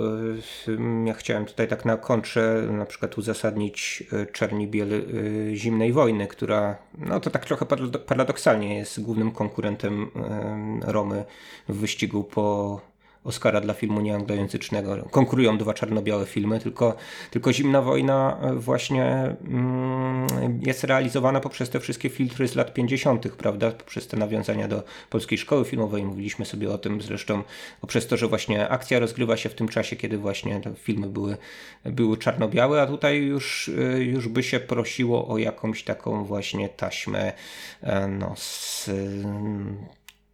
[0.69, 6.27] y, ja chciałem tutaj tak na kontrze na przykład uzasadnić y, Czerni-Biel y, zimnej wojny,
[6.27, 7.67] która no to tak trochę
[8.07, 10.11] paradoksalnie jest głównym konkurentem
[10.83, 11.25] Romy
[11.69, 12.81] w wyścigu po
[13.25, 14.97] Oscara dla filmu nieanglojęzycznego.
[15.11, 16.97] Konkurują dwa czarno-białe filmy, tylko,
[17.31, 20.27] tylko Zimna Wojna e, właśnie mm,
[20.67, 23.71] jest realizowana poprzez te wszystkie filtry z lat 50., prawda?
[23.71, 26.05] Poprzez te nawiązania do polskiej szkoły filmowej.
[26.05, 27.43] Mówiliśmy sobie o tym zresztą,
[27.81, 31.37] poprzez to, że właśnie akcja rozgrywa się w tym czasie, kiedy właśnie te filmy były,
[31.85, 37.33] były czarno-białe, a tutaj już, e, już by się prosiło o jakąś taką właśnie taśmę
[37.83, 38.91] e, no, z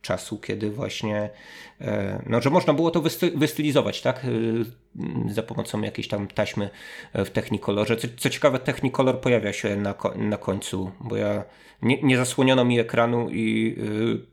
[0.07, 1.31] czasu, kiedy właśnie,
[1.81, 3.03] e, no, że można było to
[3.35, 4.25] wystylizować, tak?
[4.25, 4.29] E,
[5.35, 6.71] za pomocą jakiejś tam taśmy
[7.15, 7.97] w Technicolorze.
[7.97, 11.45] Co, co ciekawe, Technicolor pojawia się na, na końcu, bo ja
[11.83, 13.77] nie, nie zasłoniono mi ekranu i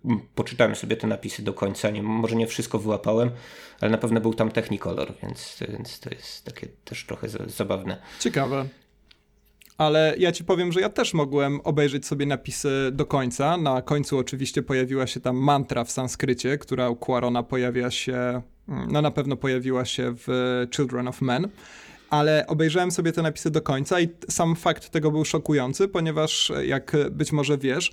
[0.05, 1.89] y, poczytałem sobie te napisy do końca.
[1.89, 3.32] Nie, może nie wszystko wyłapałem,
[3.82, 7.97] ale na pewno był tam Technicolor, więc, więc to jest takie też trochę zabawne.
[8.19, 8.65] Ciekawe
[9.78, 13.57] ale ja ci powiem, że ja też mogłem obejrzeć sobie napisy do końca.
[13.57, 18.88] Na końcu oczywiście pojawiła się tam mantra w sanskrycie, która u Quarona pojawia się, mm,
[18.91, 20.28] no na pewno pojawiła się w
[20.71, 21.49] Children of Men
[22.13, 26.97] ale obejrzałem sobie te napisy do końca i sam fakt tego był szokujący, ponieważ jak
[27.11, 27.91] być może wiesz,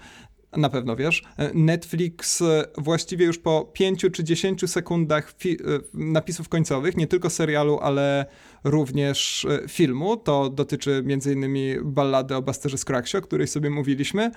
[0.57, 1.23] na pewno wiesz,
[1.55, 2.43] Netflix
[2.79, 5.35] właściwie już po 5 czy 10 sekundach
[5.95, 8.27] napisów końcowych, nie tylko serialu, ale
[8.65, 10.17] również e, filmu.
[10.17, 11.79] To dotyczy m.in.
[11.85, 14.31] ballady o Basterze Scraxie, o której sobie mówiliśmy.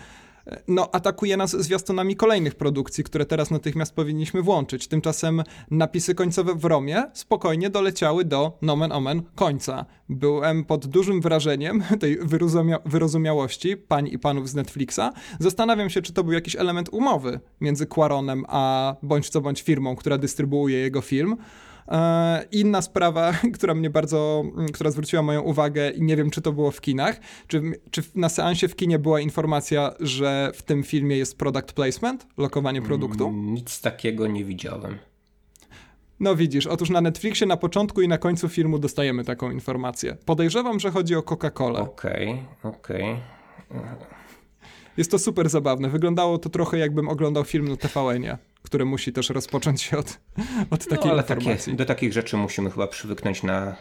[0.67, 4.87] No, atakuje nas zwiastunami kolejnych produkcji, które teraz natychmiast powinniśmy włączyć.
[4.87, 9.85] Tymczasem napisy końcowe w Romie spokojnie doleciały do nomen omen końca.
[10.09, 15.01] Byłem pod dużym wrażeniem tej wyrozumia wyrozumiałości pań i panów z Netflixa.
[15.39, 19.95] Zastanawiam się, czy to był jakiś element umowy między Quaronem a bądź co bądź firmą,
[19.95, 21.37] która dystrybuuje jego film.
[21.87, 26.51] E, inna sprawa, która mnie bardzo, która zwróciła moją uwagę i nie wiem, czy to
[26.51, 27.61] było w kinach, czy,
[27.91, 32.81] czy na seansie w kinie była informacja, że w tym filmie jest product placement, lokowanie
[32.81, 33.27] produktu?
[33.27, 34.97] Mm, nic takiego nie widziałem.
[36.19, 40.17] No widzisz, otóż na Netflixie na początku i na końcu filmu dostajemy taką informację.
[40.25, 41.79] Podejrzewam, że chodzi o Coca-Colę.
[41.79, 43.17] Okej, okay, okej.
[43.69, 44.22] Okay.
[44.97, 45.89] Jest to super zabawne.
[45.89, 50.19] Wyglądało to trochę jakbym oglądał film na TVN-ie które musi też rozpocząć się od,
[50.69, 51.65] od takiej no, ale informacji.
[51.65, 53.75] Takie, do takich rzeczy musimy chyba przywyknąć na y,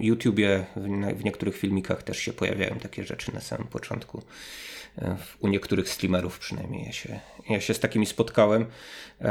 [0.00, 0.64] YouTubie.
[0.76, 4.22] W, w, niektórych filmikach też się pojawiają takie rzeczy na samym początku.
[4.98, 5.02] Y,
[5.40, 8.62] u niektórych streamerów przynajmniej ja się, ja się z takimi spotkałem.
[8.62, 9.26] Y,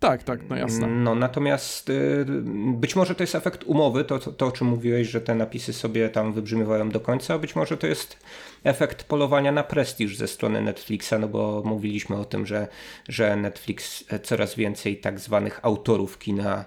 [0.00, 0.86] tak, tak, no jasne.
[0.86, 2.24] No natomiast y,
[2.72, 5.72] być może to jest efekt umowy, to, to, to, o czym mówiłeś, że te napisy
[5.72, 8.16] sobie tam wybrzmiewają do końca, a być może to jest
[8.64, 12.68] efekt polowania na prestiż ze strony Netflixa, no bo mówiliśmy o tym, że,
[13.08, 16.64] że Netflix coraz więcej tak zwanych autorów kina e,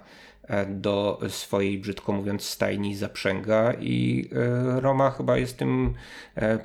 [0.68, 5.94] do swojej, brzydko mówiąc, stajni zaprzęga i e, Roma chyba jest tym,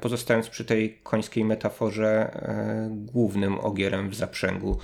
[0.01, 2.41] pozostając przy tej końskiej metaforze,
[2.89, 4.77] głównym ogierem w zaprzęgu,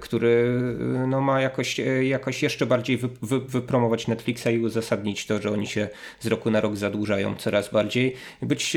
[0.00, 0.62] który
[1.06, 5.66] no, ma jakoś, jakoś jeszcze bardziej wy, wy, wypromować Netflixa i uzasadnić to, że oni
[5.66, 5.88] się
[6.20, 8.76] z roku na rok zadłużają coraz bardziej, być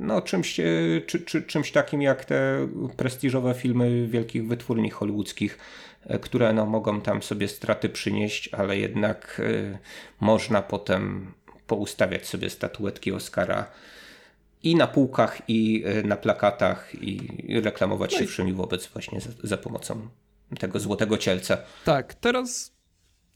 [0.00, 0.60] no, czymś,
[1.06, 5.89] czy, czy, czymś takim jak te prestiżowe filmy wielkich wytwórni hollywoodzkich, e,
[6.22, 9.78] które no, mogą tam sobie straty przynieść, ale jednak y,
[10.20, 11.32] można potem
[11.66, 13.66] poustawiać sobie statuetki Oscara
[14.62, 17.28] i na półkach, i y, na plakatach, i
[17.60, 20.08] reklamować się no wszymi wobec właśnie za, za pomocą
[20.58, 21.58] tego złotego cielca.
[21.84, 22.72] Tak, teraz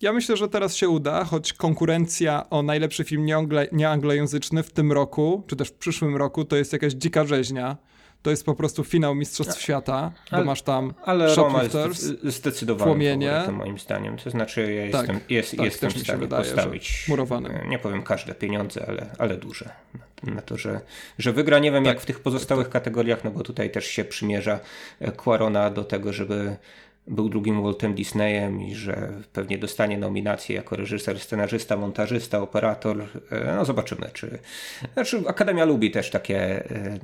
[0.00, 3.26] ja myślę, że teraz się uda, choć konkurencja o najlepszy film
[3.72, 7.76] nieanglojęzyczny w tym roku, czy też w przyszłym roku, to jest jakaś dzika rzeźnia
[8.24, 13.42] to jest po prostu finał Mistrzostw Świata, bo masz tam ale Shoplifters, zdecydowanie płomienie.
[13.52, 14.16] moim zdaniem.
[14.16, 17.64] To znaczy ja tak, jestem, jest, tak, jestem w stanie wydaje, postawić, murowany.
[17.68, 19.70] nie powiem każde pieniądze, ale, ale duże.
[20.22, 20.80] Na to, że,
[21.18, 24.04] że wygra, nie wiem tak, jak w tych pozostałych kategoriach, no bo tutaj też się
[24.04, 24.60] przymierza
[25.16, 26.56] Quarona do tego, żeby
[27.06, 33.06] był drugim Waltem Disneyem i że pewnie dostanie nominację jako reżyser, scenarzysta, montażysta, operator.
[33.30, 34.38] E, no zobaczymy, czy.
[34.94, 36.98] Znaczy, Akademia lubi też takie e,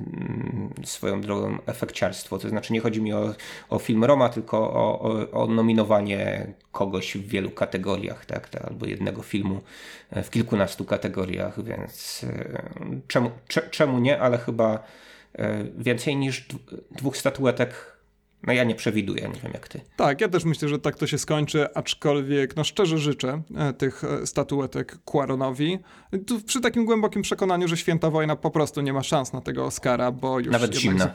[0.83, 2.39] swoją drogą efekciarstwo.
[2.39, 3.33] To znaczy, nie chodzi mi o,
[3.69, 8.49] o film Roma, tylko o, o, o nominowanie kogoś w wielu kategoriach, tak?
[8.69, 9.61] Albo jednego filmu
[10.11, 12.63] w kilkunastu kategoriach, więc e,
[13.07, 13.31] czemu,
[13.71, 14.83] czemu nie, ale chyba
[15.77, 16.45] więcej niż
[16.91, 18.00] dwóch statuetek
[18.47, 19.81] no ja nie przewiduję, nie wiem jak ty.
[19.95, 24.03] Tak, ja też myślę, że tak to się skończy, aczkolwiek no szczerze życzę e, tych
[24.03, 25.79] e, statuetek Quaronowi.
[26.27, 29.65] Tu przy takim głębokim przekonaniu, że Święta Wojna po prostu nie ma szans na tego
[29.65, 30.51] Oscara, bo już...
[30.51, 31.11] Nawet zimna.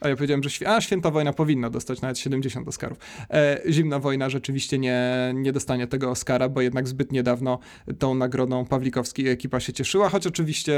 [0.00, 2.98] A ja powiedziałem, że a, Święta Wojna powinna dostać nawet 70 Oscarów.
[3.30, 7.58] E, Zimna Wojna rzeczywiście nie, nie dostanie tego Oscara, bo jednak zbyt niedawno
[7.98, 10.72] tą nagrodą Pawlikowski i ekipa się cieszyła, choć oczywiście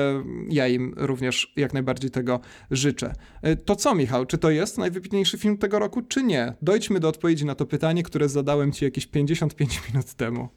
[0.49, 2.41] ja im również jak najbardziej tego
[2.71, 3.15] życzę.
[3.43, 6.55] E, to co, Michał, czy to jest najwybitniejszy film tego roku, czy nie?
[6.63, 10.49] Dojdźmy do odpowiedzi na to pytanie, które zadałem ci jakieś 55 minut temu.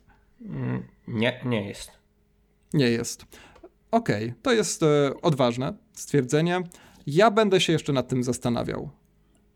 [0.41, 1.91] Mm, nie, nie jest.
[2.73, 3.25] Nie jest.
[3.91, 6.61] Okej, okay, to jest e, odważne stwierdzenie.
[7.07, 8.89] Ja będę się jeszcze nad tym zastanawiał.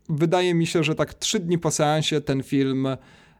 [0.08, 2.88] Wydaje mi się, że tak trzy dni po seansie ten film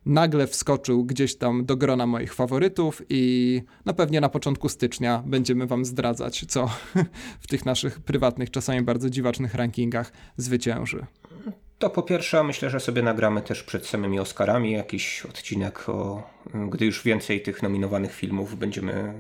[0.06, 5.66] nagle wskoczył gdzieś tam do grona moich faworytów i no pewnie na początku stycznia będziemy
[5.66, 6.70] wam zdradzać, co
[7.40, 11.06] w tych naszych prywatnych, czasami bardzo dziwacznych rankingach zwycięży.
[11.78, 16.22] To po pierwsze, myślę, że sobie nagramy też przed samymi Oscarami jakiś odcinek, o,
[16.70, 19.14] gdy już więcej tych nominowanych filmów będziemy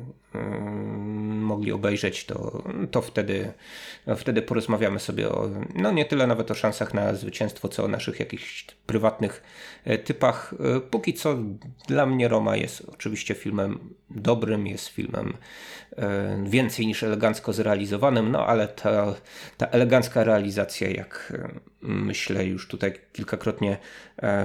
[1.58, 3.52] mogli obejrzeć, to, to wtedy,
[4.16, 8.20] wtedy porozmawiamy sobie o, no nie tyle nawet o szansach na zwycięstwo, co o naszych
[8.20, 9.42] jakichś prywatnych
[9.84, 10.54] e, typach.
[10.76, 11.36] E, póki co
[11.86, 15.36] dla mnie Roma jest oczywiście filmem dobrym, jest filmem
[15.96, 19.14] e, więcej niż elegancko zrealizowanym, no ale ta,
[19.56, 21.32] ta elegancka realizacja, jak
[21.82, 23.78] myślę już tutaj kilkakrotnie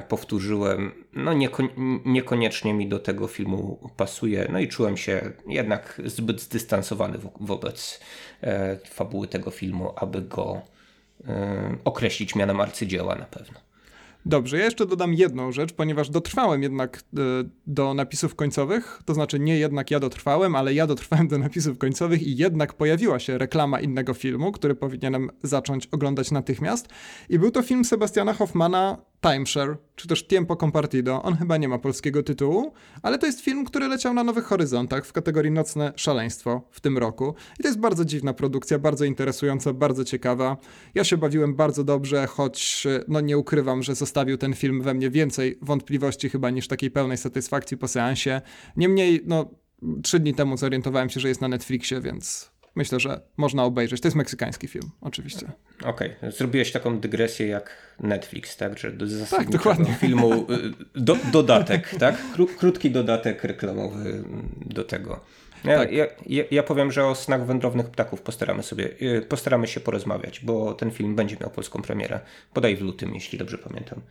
[0.08, 1.64] powtórzyłem, no nieko
[2.06, 8.00] niekoniecznie mi do tego filmu pasuje, no i czułem się jednak zbyt zdystansowany wo wobec
[8.90, 10.62] fabuły tego filmu, aby go
[11.84, 13.60] określić mianem arcydzieła na pewno.
[14.26, 17.22] Dobrze, ja jeszcze dodam jedną rzecz, ponieważ dotrwałem jednak e,
[17.68, 22.24] do napisów końcowych, to znaczy nie jednak ja dotrwałem, ale ja dotrwałem do napisów końcowych
[22.24, 26.88] i jednak pojawiła się reklama innego filmu, który powinienem zacząć oglądać natychmiast.
[27.30, 31.24] I był to film Sebastiana Hoffmana Timeshare, czy też Tiempo Compartido.
[31.24, 35.06] On chyba nie ma polskiego tytułu, ale to jest film, który leciał na Nowych Horyzontach
[35.06, 37.36] w kategorii Nocne Szaleństwo w tym roku.
[37.60, 40.58] I to jest bardzo dziwna produkcja, bardzo interesująca, bardzo ciekawa.
[40.96, 45.10] Ja się bawiłem bardzo dobrze, choć no nie ukrywam, że zostawił ten film we mnie
[45.10, 48.42] więcej wątpliwości chyba niż takiej pełnej satysfakcji po seansie.
[48.78, 49.52] Niemniej, no
[50.04, 54.02] trzy dni temu zorientowałem się, że jest na Netflixie, więc myślę, że można obejrzeć.
[54.02, 55.52] To jest meksykański film, oczywiście.
[55.84, 56.32] Okej, okay.
[56.32, 58.80] zrobiłeś taką dygresję jak Netflix, tak?
[58.80, 59.94] Że do tak, dokładnie.
[59.94, 60.46] filmu y,
[60.96, 62.16] do, dodatek, tak?
[62.58, 64.24] Krótki dodatek reklamowy
[64.66, 65.20] do tego.
[65.64, 65.92] Ja, tak.
[65.92, 70.40] ja, ja, ja, powiem, że o snach wędrownych ptaków postaramy sobie, y, postaramy się porozmawiać,
[70.40, 72.20] bo ten film będzie miał polską premierę.
[72.54, 74.02] Podaj w lutym, jeśli dobrze pamiętam.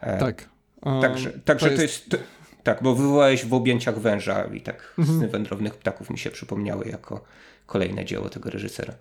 [0.00, 0.48] E, tak.
[0.82, 4.60] Um, także także to jest, to jest to, tak, bo wywołałeś w objęciach węża i
[4.60, 5.18] tak mhm.
[5.18, 7.24] sny wędrownych ptaków mi się przypomniały jako
[7.70, 8.94] kolejne dzieło tego reżysera.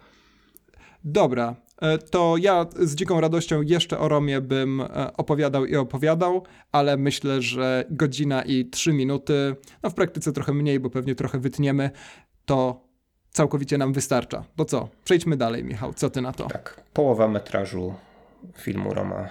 [1.04, 6.44] Dobra, e, to ja z dziką radością jeszcze o Romie bym e, opowiadał i opowiadał,
[6.72, 11.40] ale myślę, że godzina i trzy minuty, no w praktyce trochę mniej, bo pewnie trochę
[11.40, 11.90] wytniemy,
[12.46, 12.88] to
[13.30, 14.44] całkowicie nam wystarcza.
[14.56, 14.90] To co?
[15.04, 15.94] Przejdźmy dalej, Michał.
[15.94, 16.48] Co ty na to?
[16.48, 17.94] Tak, połowa metrażu
[18.58, 19.30] filmu Roma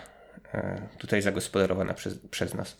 [0.55, 2.77] e, tutaj zagospodarowana przez, przez nas.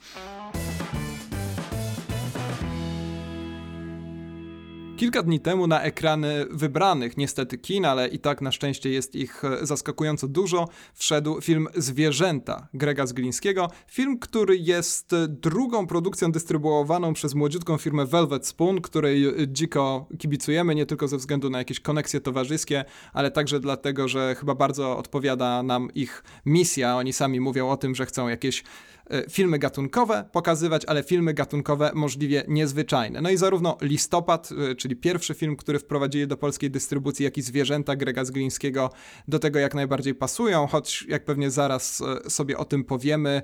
[4.99, 9.45] Kilka dni temu na ekrany wybranych niestety kin, ale i tak na szczęście jest ich
[9.45, 13.71] e, zaskakująco dużo, wszedł film Zwierzęta Grega Zglińskiego.
[13.89, 20.75] Film, który jest drugą produkcją dystrybuowaną przez młodziutką firmę Velvet Spoon, której e, dziko kibicujemy,
[20.75, 25.63] nie tylko ze względu na jakieś koneksje towarzyskie, ale także dlatego, że chyba bardzo odpowiada
[25.63, 26.97] nam ich misja.
[26.97, 28.98] Oni sami mówią o tym, że chcą jakieś E,
[29.31, 33.21] filmy gatunkowe pokazywać, ale filmy gatunkowe możliwie niezwyczajne.
[33.21, 37.43] No i zarówno Listopad, e, czyli pierwszy film, który wprowadzili do polskiej dystrybucji, jak i
[37.43, 38.91] Zwierzęta Grega Zglińskiego
[39.29, 43.43] do tego jak najbardziej pasują, choć jak pewnie zaraz e, sobie o tym powiemy,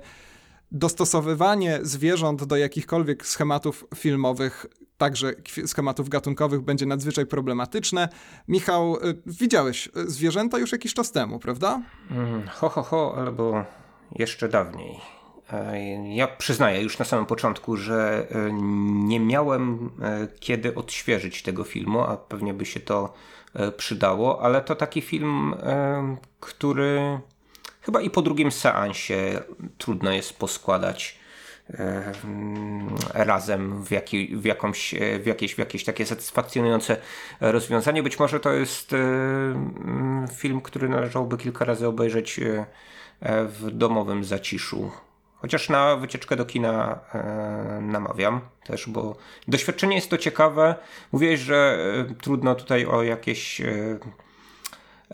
[0.71, 4.65] dostosowywanie zwierząt do jakichkolwiek schematów filmowych,
[4.97, 5.33] także
[5.65, 8.09] schematów gatunkowych, będzie nadzwyczaj problematyczne.
[8.47, 11.81] Michał, widziałeś zwierzęta już jakiś czas temu, prawda?
[12.11, 13.65] Mm, ho, ho, ho, albo
[14.15, 15.14] jeszcze dawniej.
[16.13, 18.53] Ja przyznaję już na samym początku, że e,
[19.07, 23.13] nie miałem e, kiedy odświeżyć tego filmu, a pewnie by się to
[23.53, 25.55] e, przydało, ale to taki film,
[26.39, 27.19] który
[27.81, 29.41] chyba i po drugim seansie
[29.77, 31.19] trudno jest poskładać
[33.13, 36.97] razem w, jakiej, w, jakąś, w, jakieś, w jakieś takie satysfakcjonujące
[37.41, 38.03] rozwiązanie.
[38.03, 38.95] Być może to jest
[40.33, 42.39] film, który należałoby kilka razy obejrzeć
[43.47, 44.91] w domowym zaciszu
[45.45, 49.15] Chociaż na wycieczkę do kina e, namawiam też, bo
[49.47, 50.75] doświadczenie jest to ciekawe.
[51.11, 51.77] Mówiłeś, że
[52.09, 53.99] e, trudno tutaj o jakieś e,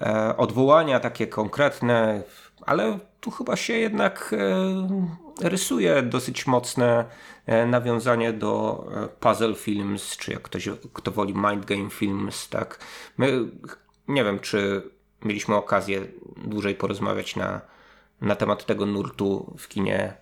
[0.02, 2.24] e odwołania takie konkretne,
[2.66, 4.36] ale tu chyba się jednak
[5.42, 7.06] e, rysuje dosyć mocne
[7.46, 8.86] e, nawiązanie do
[9.20, 12.80] puzzle films, czy jak ktoś, kto woli mind game films, tak.
[13.18, 13.40] My,
[14.08, 14.90] nie wiem, czy
[15.26, 16.02] mieliśmy okazję
[16.38, 17.72] dłużej porozmawiać na
[18.22, 20.14] na temat tego nurtu w kinie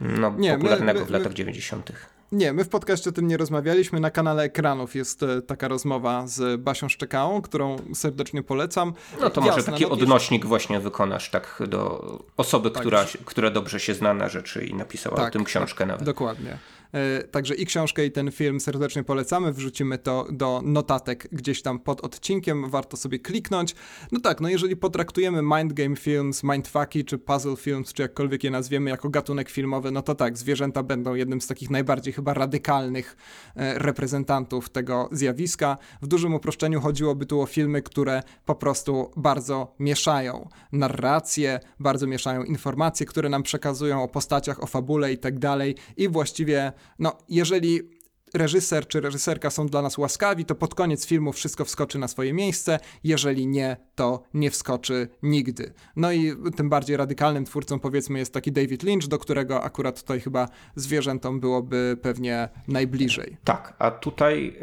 [0.00, 1.92] no, nie, popularnego my, my, w latach 90.
[2.32, 4.00] Nie, my w podcaście o tym nie rozmawialiśmy.
[4.00, 8.92] Na kanale Ekranów jest e, taka rozmowa z Basią Szczekałą, którą serdecznie polecam.
[9.20, 13.50] No to Jasne, może taki no, odnośnik właśnie wykonasz tak do osoby, tak, która, która
[13.50, 16.04] dobrze się zna na rzeczy i napisała tak, o tym książkę tak, nawet.
[16.04, 16.58] Dokładnie.
[16.92, 19.52] E, także i książkę, i ten film serdecznie polecamy.
[19.52, 22.70] Wrzucimy to do notatek gdzieś tam pod odcinkiem.
[22.70, 23.74] Warto sobie kliknąć.
[24.12, 28.50] No tak, no jeżeli potraktujemy mind game films, mindfucky, czy puzzle films, czy jakkolwiek je
[28.50, 33.16] nazwiemy, jako gatunek filmowy, no to tak, zwierzęta będą jednym z takich najbardziej chyba radykalnych
[33.56, 35.78] e, reprezentantów tego zjawiska.
[36.02, 42.44] W dużym uproszczeniu chodziłoby tu o filmy, które po prostu bardzo mieszają narrację, bardzo mieszają
[42.44, 45.74] informacje, które nam przekazują o postaciach, o fabule i tak dalej.
[45.96, 48.00] I właściwie no jeżeli
[48.34, 52.32] reżyser czy reżyserka są dla nas łaskawi, to pod koniec filmu wszystko wskoczy na swoje
[52.32, 55.72] miejsce, jeżeli nie, to nie wskoczy nigdy.
[55.96, 60.20] No i tym bardziej radykalnym twórcą powiedzmy jest taki David Lynch, do którego akurat tutaj
[60.20, 63.36] chyba zwierzętom byłoby pewnie najbliżej.
[63.44, 64.58] Tak, a tutaj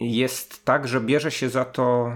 [0.00, 2.12] jest tak, że bierze się za to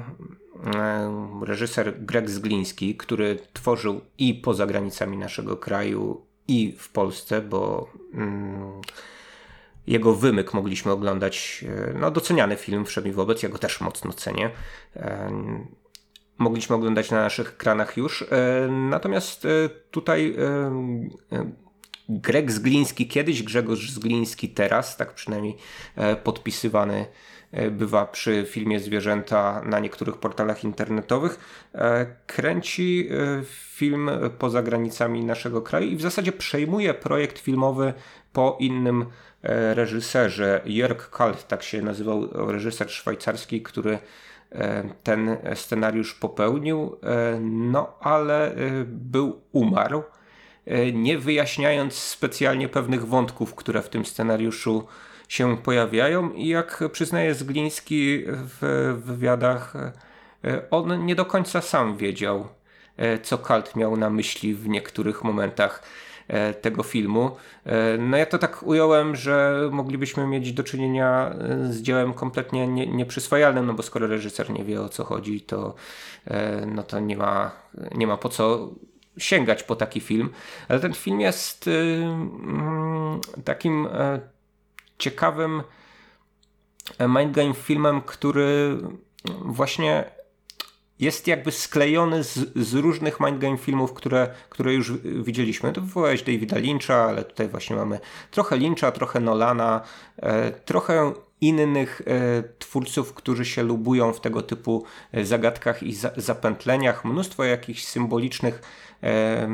[1.43, 8.81] reżyser Greg Zgliński, który tworzył i poza granicami naszego kraju, i w Polsce, bo mm,
[9.87, 14.51] jego wymyk mogliśmy oglądać, e, no doceniany film wszemi wobec, ja go też mocno cenię.
[14.97, 15.31] E,
[16.39, 18.23] mogliśmy oglądać na naszych ekranach już.
[18.23, 19.47] E, natomiast
[19.91, 20.37] tutaj
[22.09, 25.57] Greg Zgliński, kiedyś Grzegorz Zgliński, teraz, tak przynajmniej
[26.25, 27.07] podpisywany
[27.71, 31.39] bywa przy filmie Zwierzęta na niektórych portalach internetowych,
[31.75, 37.95] e, kręci e, film poza granicami naszego kraju i w zasadzie przejmuje projekt filmowy
[38.33, 39.07] po innym
[39.75, 40.61] reżyserze.
[40.65, 43.99] Jörg Kalt, tak się nazywał reżyser szwajcarski, który
[45.03, 46.97] ten scenariusz popełnił,
[47.41, 48.55] no ale
[48.87, 50.03] był umarł,
[50.93, 54.87] nie wyjaśniając specjalnie pewnych wątków, które w tym scenariuszu
[55.29, 59.77] się pojawiają i jak przyznaje Zgliński w wywiadach,
[60.45, 62.49] e, on nie do końca sam wiedział,
[62.97, 65.83] e, co Kalt miał na myśli w niektórych momentach
[66.29, 67.37] e, tego filmu.
[67.99, 71.35] No ja to tak ująłem, że moglibyśmy mieć do czynienia
[71.71, 75.75] z dziełem kompletnie nie, nieprzyswajalnym, no bo skoro reżyser nie wie o co chodzi, to,
[76.67, 77.51] no to nie ma,
[77.95, 78.71] nie ma po co
[79.19, 80.31] sięgać po taki film.
[80.69, 83.89] Ale ten film jest mm, takim
[84.99, 85.63] ciekawym
[87.01, 88.79] mindgame filmem, który
[89.45, 90.05] właśnie
[90.99, 95.73] jest jakby sklejony z, z różnych mindgame filmów, które, które już widzieliśmy.
[95.73, 99.81] To wywołałeś Davida Lyncha, ale tutaj właśnie mamy trochę Lyncha, trochę Nolana,
[100.17, 106.11] e, trochę innych e, twórców, którzy się lubują w tego typu e, zagadkach i za,
[106.17, 107.05] zapętleniach.
[107.05, 108.63] Mnóstwo jakichś symbolicznych,
[109.03, 109.49] e,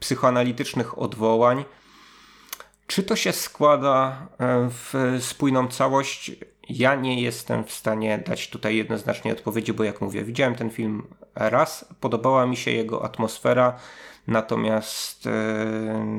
[0.00, 1.64] psychoanalitycznych odwołań.
[2.86, 6.32] Czy to się składa e, w spójną całość?
[6.68, 11.06] Ja nie jestem w stanie dać tutaj jednoznacznej odpowiedzi, bo jak mówię, widziałem ten film
[11.34, 13.76] raz, podobała mi się jego atmosfera,
[14.26, 15.30] natomiast e,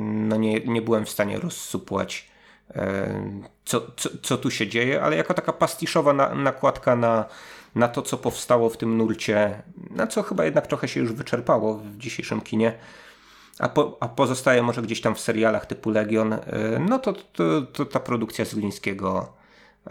[0.06, 2.28] no nie, nie byłem w stanie rozsupłać,
[2.76, 3.22] e,
[3.66, 7.26] co, co, co tu się dzieje, ale jako taka pastiszowa na, nakładka na,
[7.76, 11.74] na to, co powstało w tym nurcie, na co chyba jednak trochę się już wyczerpało
[11.78, 12.74] w dzisiejszym kinie,
[13.60, 16.40] a, po, a pozostaje może gdzieś tam w serialach typu Legion, y,
[16.90, 19.34] no to, to, to ta produkcja z Glińskiego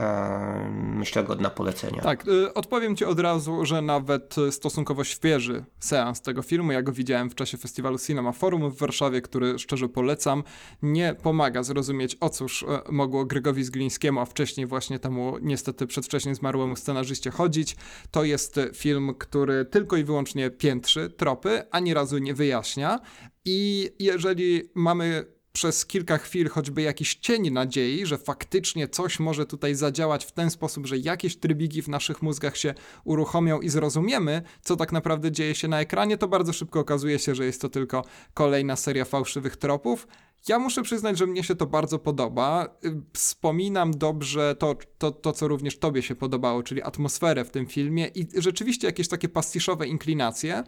[0.00, 2.02] e, myślę godna polecenia.
[2.02, 6.92] Tak, y, odpowiem ci od razu, że nawet stosunkowo świeży seans tego filmu, ja go
[6.92, 10.42] widziałem w czasie festiwalu Cinema Forum w Warszawie, który szczerze polecam,
[10.82, 16.76] nie pomaga zrozumieć o cóż mogło Grygowi Zglińskiemu, a wcześniej właśnie temu niestety przedwcześnie zmarłemu
[16.76, 17.76] scenarzyście chodzić.
[18.10, 23.00] To jest film, który tylko i wyłącznie piętrzy tropy, ani razu nie wyjaśnia,
[23.46, 29.74] i jeżeli mamy przez kilka chwil choćby jakiś cień nadziei, że faktycznie coś może tutaj
[29.74, 32.74] zadziałać w ten sposób, że jakieś trybiki w naszych mózgach się
[33.04, 37.34] uruchomią i zrozumiemy, co tak naprawdę dzieje się na ekranie, to bardzo szybko okazuje się,
[37.34, 40.06] że jest to tylko kolejna seria fałszywych tropów.
[40.48, 42.78] Ja muszę przyznać, że mnie się to bardzo podoba.
[43.12, 48.06] Wspominam dobrze to, to, to, co również tobie się podobało, czyli atmosferę w tym filmie
[48.14, 50.64] i rzeczywiście jakieś takie pastiszowe inklinacje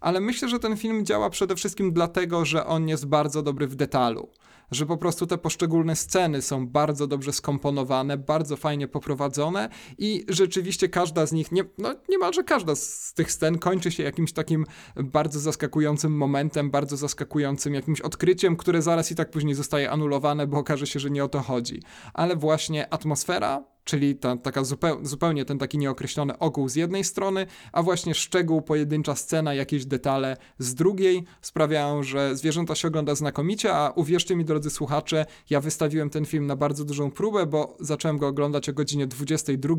[0.00, 3.74] ale myślę, że ten film działa przede wszystkim dlatego, że on jest bardzo dobry w
[3.74, 4.28] detalu.
[4.70, 9.68] Że po prostu te poszczególne sceny są bardzo dobrze skomponowane, bardzo fajnie poprowadzone
[9.98, 14.32] i rzeczywiście każda z nich, nie, no niemalże każda z tych scen kończy się jakimś
[14.32, 20.46] takim bardzo zaskakującym momentem, bardzo zaskakującym jakimś odkryciem, które zaraz i tak później zostaje anulowane,
[20.46, 21.82] bo okaże się, że nie o to chodzi.
[22.14, 27.46] Ale właśnie atmosfera, czyli ta, taka zupeł, zupełnie ten taki nieokreślony ogół z jednej strony,
[27.72, 33.74] a właśnie szczegół, pojedyncza scena, jakieś detale z drugiej sprawiają, że zwierzęta się ogląda znakomicie,
[33.74, 38.18] a uwierzcie mi drodzy słuchacze, ja wystawiłem ten film na bardzo dużą próbę, bo zacząłem
[38.18, 39.74] go oglądać o godzinie 22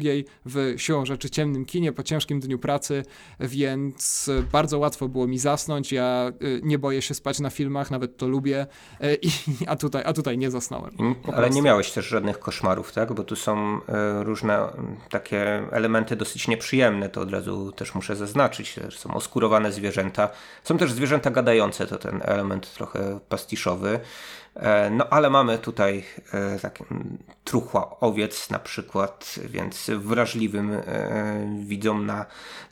[0.45, 3.03] w siłą rzeczy ciemnym kinie po ciężkim dniu pracy,
[3.39, 8.18] więc bardzo łatwo było mi zasnąć, ja y, nie boję się spać na filmach, nawet
[8.18, 8.68] to lubię,
[9.03, 9.20] y,
[9.68, 10.91] a, tutaj, a tutaj nie zasnąłem.
[11.34, 13.14] Ale nie miałeś też żadnych koszmarów, tak?
[13.14, 13.82] Bo tu są y,
[14.23, 14.59] różne
[15.09, 18.75] takie elementy dosyć nieprzyjemne, to od razu też muszę zaznaczyć.
[18.89, 20.29] Są oskurowane zwierzęta.
[20.63, 23.99] Są też zwierzęta gadające, to ten element trochę pastiszowy.
[24.55, 26.03] E, no ale mamy tutaj
[26.61, 26.83] taki
[27.43, 30.81] truchła owiec na przykład, więc wrażliwym e,
[31.59, 32.25] widzom na,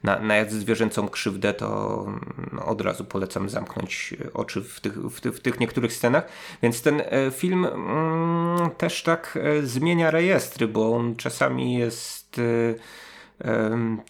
[0.03, 2.05] na, na zwierzęcą krzywdę to
[2.53, 6.27] no, od razu polecam zamknąć oczy w tych, w, w tych niektórych scenach.
[6.61, 7.01] Więc ten
[7.31, 12.41] film mm, też tak zmienia rejestry, bo on czasami jest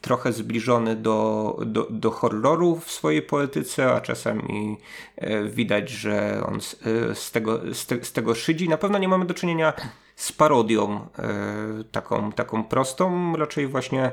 [0.02, 4.78] trochę zbliżony do, do, do horroru w swojej poetyce, a czasami
[5.16, 8.70] e, widać, że on z, e, z, tego, z, te, z tego szydzi.
[8.70, 9.74] Na pewno nie mamy do czynienia
[10.16, 14.12] z parodią e, taką, taką prostą, raczej właśnie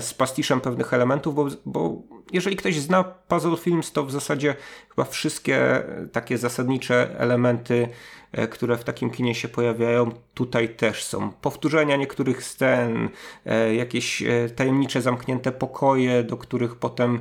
[0.00, 4.54] z pastiszem pewnych elementów, bo, bo jeżeli ktoś zna Puzzle Films, to w zasadzie
[4.88, 7.88] chyba wszystkie takie zasadnicze elementy
[8.32, 11.30] E, które w takim kinie się pojawiają, tutaj też są.
[11.32, 13.08] Powtórzenia niektórych scen,
[13.46, 17.20] e, jakieś e, tajemnicze, zamknięte pokoje, do których potem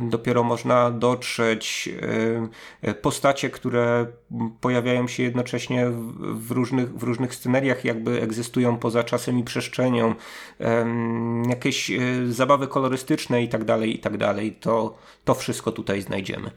[0.00, 1.88] dopiero można dotrzeć,
[3.02, 4.06] postacie, które
[4.60, 5.86] pojawiają się jednocześnie
[6.20, 10.14] w różnych, w różnych scenariach, jakby egzystują poza czasem i przestrzenią,
[11.48, 11.90] jakieś
[12.28, 14.52] zabawy kolorystyczne i tak dalej, i tak dalej.
[14.52, 16.50] To, to wszystko tutaj znajdziemy.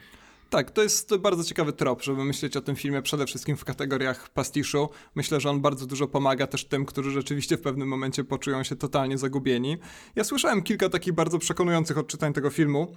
[0.49, 4.29] Tak, to jest bardzo ciekawy trop, żeby myśleć o tym filmie przede wszystkim w kategoriach
[4.29, 4.89] pastiszu.
[5.15, 8.75] Myślę, że on bardzo dużo pomaga też tym, którzy rzeczywiście w pewnym momencie poczują się
[8.75, 9.77] totalnie zagubieni.
[10.15, 12.95] Ja słyszałem kilka takich bardzo przekonujących odczytań tego filmu,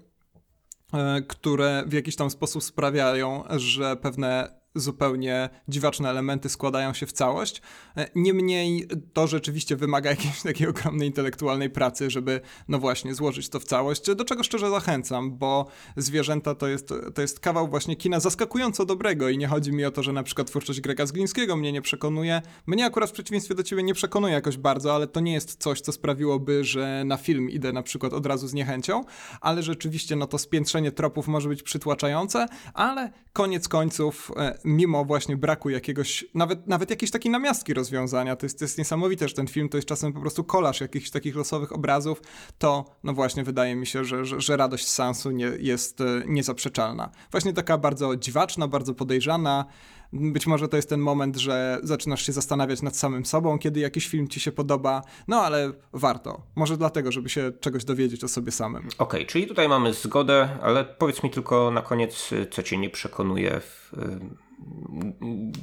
[0.93, 7.13] e, które w jakiś tam sposób sprawiają, że pewne zupełnie dziwaczne elementy składają się w
[7.13, 7.63] całość.
[7.97, 13.61] E, niemniej to rzeczywiście wymaga jakiejś takiej ogromnej intelektualnej pracy, żeby no właśnie złożyć to
[13.61, 15.67] w całość, do czego szczerze zachęcam, bo
[15.97, 19.91] zwierzęta to jest, to jest kawał właśnie kina zaskakująco dobrego i nie chodzi mi o
[19.91, 22.43] to, że na przykład twórczość Grega Zglińskiego mnie nie przekonuje.
[22.67, 25.81] Mnie akurat w przeciwieństwie do ciebie nie przekonuje jakoś bardzo, ale to nie jest coś,
[25.81, 29.05] co sprawiłoby, że na film idę na przykład od razu z niechęcią,
[29.41, 35.37] ale rzeczywiście no to spiętrzenie tropów może być przytłaczające, ale koniec końców e, mimo właśnie
[35.37, 39.47] braku jakiegoś, nawet, nawet jakiejś takiej namiastki rozwiązania, to jest, to jest niesamowite, że ten
[39.47, 42.23] film to jest czasem po prostu kolaż jakichś takich losowych obrazów,
[42.59, 47.11] to no właśnie wydaje mi się, że, że, że radość sensu nie, jest e, niezaprzeczalna.
[47.31, 49.67] Właśnie taka bardzo dziwaczna, bardzo podejrzana,
[50.13, 54.09] Być może to jest ten moment, że zaczynasz się zastanawiać nad samym sobą, kiedy jakiś
[54.09, 56.43] film ci się podoba, no ale warto.
[56.55, 58.83] Może dlatego, żeby się czegoś dowiedzieć o sobie samym.
[58.83, 62.91] Okej, okay, czyli tutaj mamy zgodę, ale powiedz mi tylko na koniec, co cię nie
[62.91, 63.93] przekonuje w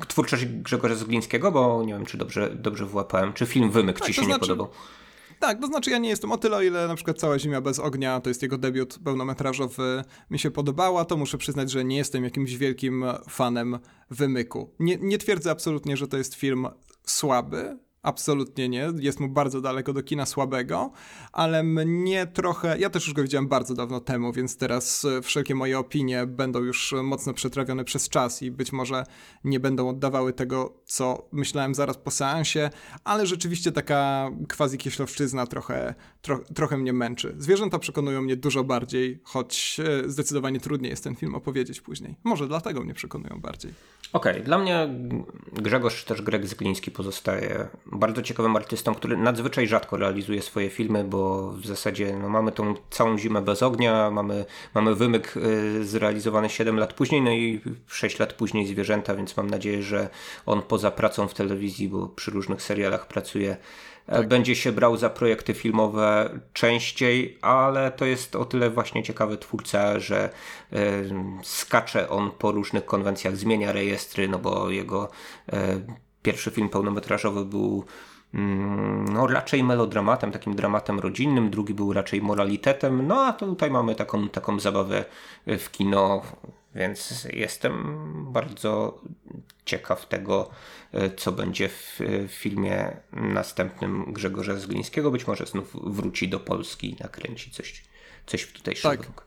[0.08, 4.14] twórczość Grzegorza Zglińskiego, bo nie wiem, czy dobrze, dobrze włapałem, czy film Wymyk tak, ci
[4.14, 4.70] się znaczy, nie podobał?
[5.40, 7.80] Tak, to znaczy ja nie jestem o tyle, o ile na przykład Cała Zima bez
[7.80, 12.24] ognia, to jest jego debiut pełnometrażowy, mi się podobała, to muszę przyznać, że nie jestem
[12.24, 13.80] jakimś wielkim fanem
[14.10, 14.74] Wymyku.
[14.80, 16.68] Nie, nie twierdzę absolutnie, że to jest film
[17.04, 18.92] słaby, Absolutnie nie.
[19.00, 20.92] Jest mu bardzo daleko do kina słabego,
[21.32, 22.80] ale mnie trochę.
[22.80, 26.60] Ja też już go widziałem bardzo dawno temu, więc teraz e, wszelkie moje opinie będą
[26.60, 29.04] już mocno przetrawione przez czas i być może
[29.44, 32.70] nie będą oddawały tego, co myślałem zaraz po seansie,
[33.04, 37.36] ale rzeczywiście taka quasi kieślowszczyzna trochę, tro, trochę mnie męczy.
[37.38, 42.16] Zwierzęta przekonują mnie dużo bardziej, choć e, zdecydowanie trudniej jest ten film opowiedzieć później.
[42.24, 43.74] Może dlatego mnie przekonują bardziej.
[44.14, 44.44] Okej, okay.
[44.44, 44.90] dla mnie
[45.54, 51.52] Grzegorz też Greg Zgliński pozostaje bardzo ciekawym artystą, który nadzwyczaj rzadko realizuje swoje filmy, bo
[51.52, 54.46] w zasadzie no, mamy tą całą zimę bez ognia, mamy,
[54.76, 59.50] mamy wymyk y, zrealizowany 7 lat później, no i 6 lat później zwierzęta, więc mam
[59.50, 60.10] nadzieję, że
[60.46, 63.58] on poza pracą w telewizji, bo przy różnych serialach pracuje,
[64.08, 64.28] e, tak.
[64.28, 70.00] będzie się brał za projekty filmowe częściej, ale to jest o tyle właśnie ciekawy twórca,
[70.00, 70.30] że
[70.74, 71.10] y,
[71.44, 75.10] skacze on po różnych konwencjach, zmienia rejestry, no bo jego
[75.54, 77.86] y, Pierwszy film pełnometrażowy był
[78.34, 83.96] mm, no, raczej melodramatem, takim dramatem rodzinnym, drugi był raczej moralitetem, no a tutaj mamy
[83.96, 85.06] taką, taką zabawę
[85.48, 86.22] w kino,
[86.76, 89.02] więc jestem bardzo
[89.66, 90.50] ciekaw tego,
[91.18, 95.12] co będzie w filmie następnym Grzegorza Zglińskiego.
[95.12, 97.84] Być może znów wróci do Polski i nakręci coś,
[98.26, 99.04] coś w tutejszego.
[99.04, 99.24] Tak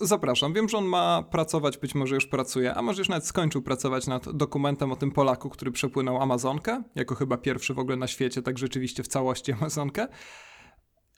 [0.00, 0.52] zapraszam.
[0.52, 4.06] Wiem, że on ma pracować, być może już pracuje, a może już nawet skończył pracować
[4.06, 8.42] nad dokumentem o tym Polaku, który przepłynął Amazonkę, jako chyba pierwszy w ogóle na świecie,
[8.42, 10.08] tak rzeczywiście w całości Amazonkę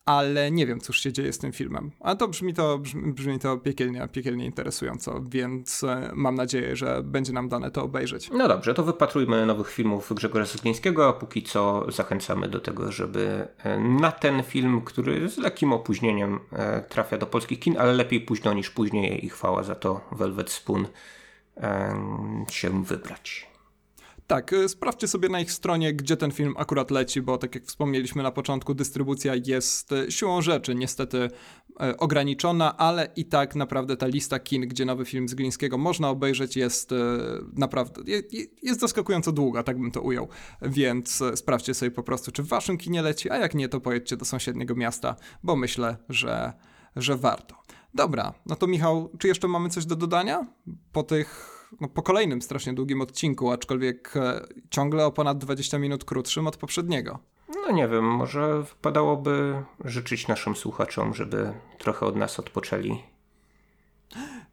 [0.06, 1.90] ale nie wiem, cóż się dzieje z tym filmem.
[2.00, 7.02] A to brzmi to, brzmi, brzmi to piekielnie, piekielnie interesująco, więc e, mam nadzieję, że
[7.02, 8.30] będzie nam dane to obejrzeć.
[8.30, 13.48] No dobrze, to wypatrujmy nowych filmów Grzegorza Zglińskiego, a póki co zachęcamy do tego, żeby
[13.58, 18.20] e, na ten film, który z lekkim opóźnieniem e, trafia do polskich kin, ale lepiej
[18.20, 20.86] późno niż później i chwała za to Velvet Spoon
[22.50, 23.55] się wybrać.
[24.26, 27.64] Tak, y, sprawdźcie sobie na ich stronie, gdzie ten film akurat leci, bo tak jak
[27.64, 33.96] wspomnieliśmy na początku, dystrybucja jest y, siłą rzeczy niestety y, ograniczona, ale i tak naprawdę
[33.96, 36.90] ta lista kin, gdzie nowy film z Glińskiego można obejrzeć jest
[37.56, 38.02] naprawdę,
[38.62, 40.28] jest zaskakująco długa, tak bym to ujął,
[40.62, 44.16] więc sprawdźcie sobie po prostu, czy w waszym kinie leci, a jak nie, to pojedźcie
[44.16, 46.52] do sąsiedniego miasta, bo myślę, że,
[46.96, 47.54] że warto.
[47.94, 50.46] Dobra, no to Michał, czy jeszcze mamy coś do dodania
[50.92, 56.04] po tych no, po kolejnym strasznie długim odcinku, aczkolwiek e, ciągle o ponad 20 minut
[56.04, 57.18] krótszym od poprzedniego.
[57.48, 63.02] No nie wiem, może wypadałoby życzyć naszym słuchaczom, żeby trochę od nas odpoczęli.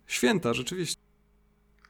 [0.08, 1.02] Święta, rzeczywiście.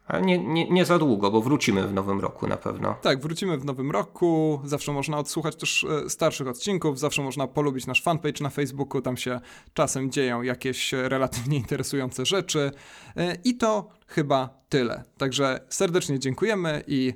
[0.08, 2.96] Ale nie, nie, nie za długo, bo wrócimy w nowym roku na pewno.
[3.02, 4.62] Tak, wrócimy w nowym roku.
[4.64, 9.02] Zawsze można odsłuchać też e, starszych odcinków, zawsze można polubić nasz fanpage na Facebooku.
[9.02, 9.40] Tam się
[9.74, 12.72] czasem dzieją jakieś relatywnie interesujące rzeczy.
[13.16, 15.04] E, I to chyba tyle.
[15.18, 17.14] Także serdecznie dziękujemy i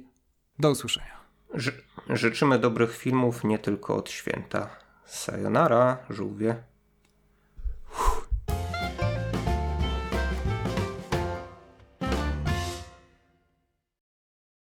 [0.59, 1.17] do usłyszenia.
[1.53, 1.71] Ży
[2.09, 4.69] życzymy dobrych filmów nie tylko od święta.
[5.05, 6.63] Sayonara, żółwie.